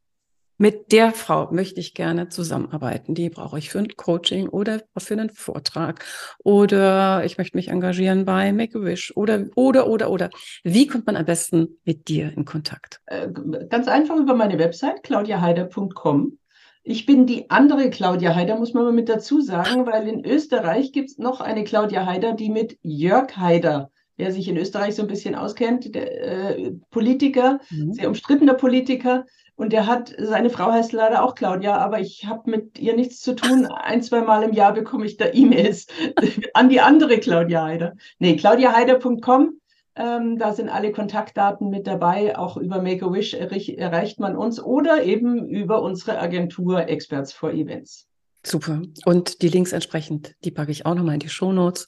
[0.62, 3.16] mit der Frau möchte ich gerne zusammenarbeiten.
[3.16, 6.04] Die brauche ich für ein Coaching oder für einen Vortrag
[6.44, 10.30] oder ich möchte mich engagieren bei Make-A-Wish oder, oder, oder, oder.
[10.64, 13.00] Wie kommt man am besten mit dir in Kontakt?
[13.06, 13.30] Äh,
[13.70, 16.38] ganz einfach über meine Website claudiaheider.com.
[16.84, 20.92] Ich bin die andere Claudia Haider, muss man mal mit dazu sagen, weil in Österreich
[20.92, 25.02] gibt es noch eine Claudia Haider, die mit Jörg Haider, der sich in Österreich so
[25.02, 27.94] ein bisschen auskennt, der äh, Politiker, mhm.
[27.94, 29.26] sehr umstrittener Politiker.
[29.56, 33.20] Und der hat, seine Frau heißt leider auch Claudia, aber ich habe mit ihr nichts
[33.20, 33.66] zu tun.
[33.66, 35.88] Ein, zwei Mal im Jahr bekomme ich da E-Mails
[36.54, 37.96] an die andere Claudia Haider.
[38.20, 39.60] Nee, claudiahaider.com
[39.96, 42.38] ähm, da sind alle Kontaktdaten mit dabei.
[42.38, 48.08] Auch über Make-A-Wish erreicht man uns oder eben über unsere Agentur Experts for Events.
[48.46, 48.82] Super.
[49.06, 51.88] Und die Links entsprechend, die packe ich auch nochmal in die Show Notes.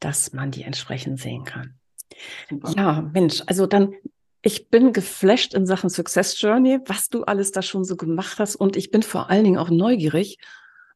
[0.00, 1.78] dass man die entsprechend sehen kann.
[2.50, 2.72] Super.
[2.76, 3.94] Ja, Mensch, also dann
[4.42, 8.54] ich bin geflasht in Sachen Success Journey, was du alles da schon so gemacht hast.
[8.54, 10.38] Und ich bin vor allen Dingen auch neugierig,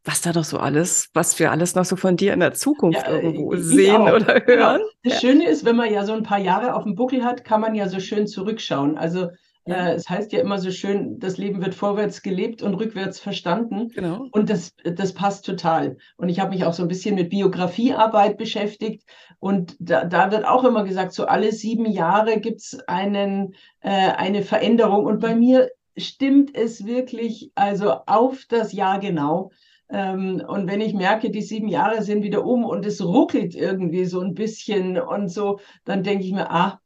[0.05, 3.07] was da doch so alles, was wir alles noch so von dir in der Zukunft
[3.07, 4.63] ja, irgendwo sehen oder genau.
[4.63, 4.83] hören.
[5.03, 5.21] Das ja.
[5.21, 7.75] Schöne ist, wenn man ja so ein paar Jahre auf dem Buckel hat, kann man
[7.75, 8.97] ja so schön zurückschauen.
[8.97, 9.29] Also
[9.67, 9.89] ja.
[9.89, 13.89] Äh, es heißt ja immer so schön, das Leben wird vorwärts gelebt und rückwärts verstanden.
[13.89, 14.27] Genau.
[14.33, 15.97] Und das, das passt total.
[16.17, 19.05] Und ich habe mich auch so ein bisschen mit Biografiearbeit beschäftigt.
[19.39, 24.43] Und da, da wird auch immer gesagt, so alle sieben Jahre gibt es äh, eine
[24.43, 25.05] Veränderung.
[25.05, 29.51] Und bei mir stimmt es wirklich, also auf das Jahr genau.
[29.93, 34.05] Ähm, und wenn ich merke, die sieben Jahre sind wieder um und es ruckelt irgendwie
[34.05, 36.81] so ein bisschen und so, dann denke ich mir, ah,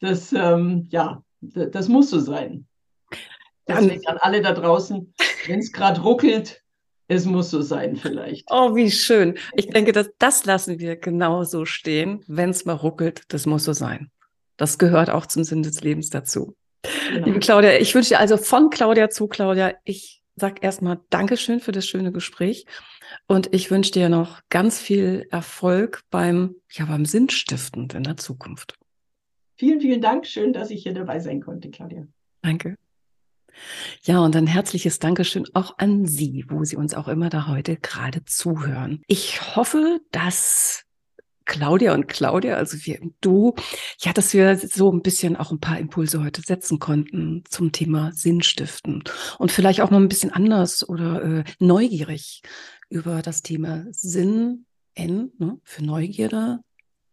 [0.00, 2.66] das, ähm, ja, das muss so sein.
[3.68, 5.14] Deswegen an alle da draußen,
[5.46, 6.62] wenn es gerade ruckelt,
[7.06, 8.46] es muss so sein vielleicht.
[8.50, 9.36] Oh, wie schön.
[9.54, 12.24] Ich denke, dass das lassen wir genau so stehen.
[12.26, 14.10] Wenn es mal ruckelt, das muss so sein.
[14.56, 16.54] Das gehört auch zum Sinn des Lebens dazu.
[16.82, 17.26] Genau.
[17.26, 21.72] Liebe Claudia, ich wünsche dir also von Claudia zu Claudia, ich sag erstmal Dankeschön für
[21.72, 22.66] das schöne Gespräch
[23.26, 28.74] und ich wünsche dir noch ganz viel Erfolg beim, ja, beim Sinnstiften in der Zukunft.
[29.56, 30.26] Vielen, vielen Dank.
[30.26, 32.06] Schön, dass ich hier dabei sein konnte, Claudia.
[32.42, 32.76] Danke.
[34.02, 37.76] Ja, und ein herzliches Dankeschön auch an Sie, wo Sie uns auch immer da heute
[37.76, 39.02] gerade zuhören.
[39.06, 40.84] Ich hoffe, dass
[41.44, 43.54] Claudia und Claudia, also wir im Du,
[44.00, 48.12] ja, dass wir so ein bisschen auch ein paar Impulse heute setzen konnten zum Thema
[48.12, 49.04] Sinnstiften
[49.38, 52.42] und vielleicht auch noch ein bisschen anders oder äh, neugierig
[52.88, 56.60] über das Thema Sinn, N, ne, für Neugierde,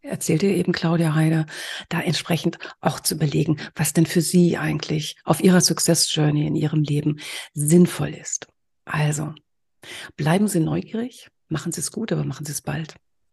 [0.02, 1.46] erzählte eben Claudia Heider,
[1.88, 6.54] da entsprechend auch zu überlegen, was denn für Sie eigentlich auf Ihrer Success Journey in
[6.54, 7.20] Ihrem Leben
[7.54, 8.46] sinnvoll ist.
[8.84, 9.34] Also,
[10.16, 12.94] bleiben Sie neugierig, machen Sie es gut, aber machen Sie es bald.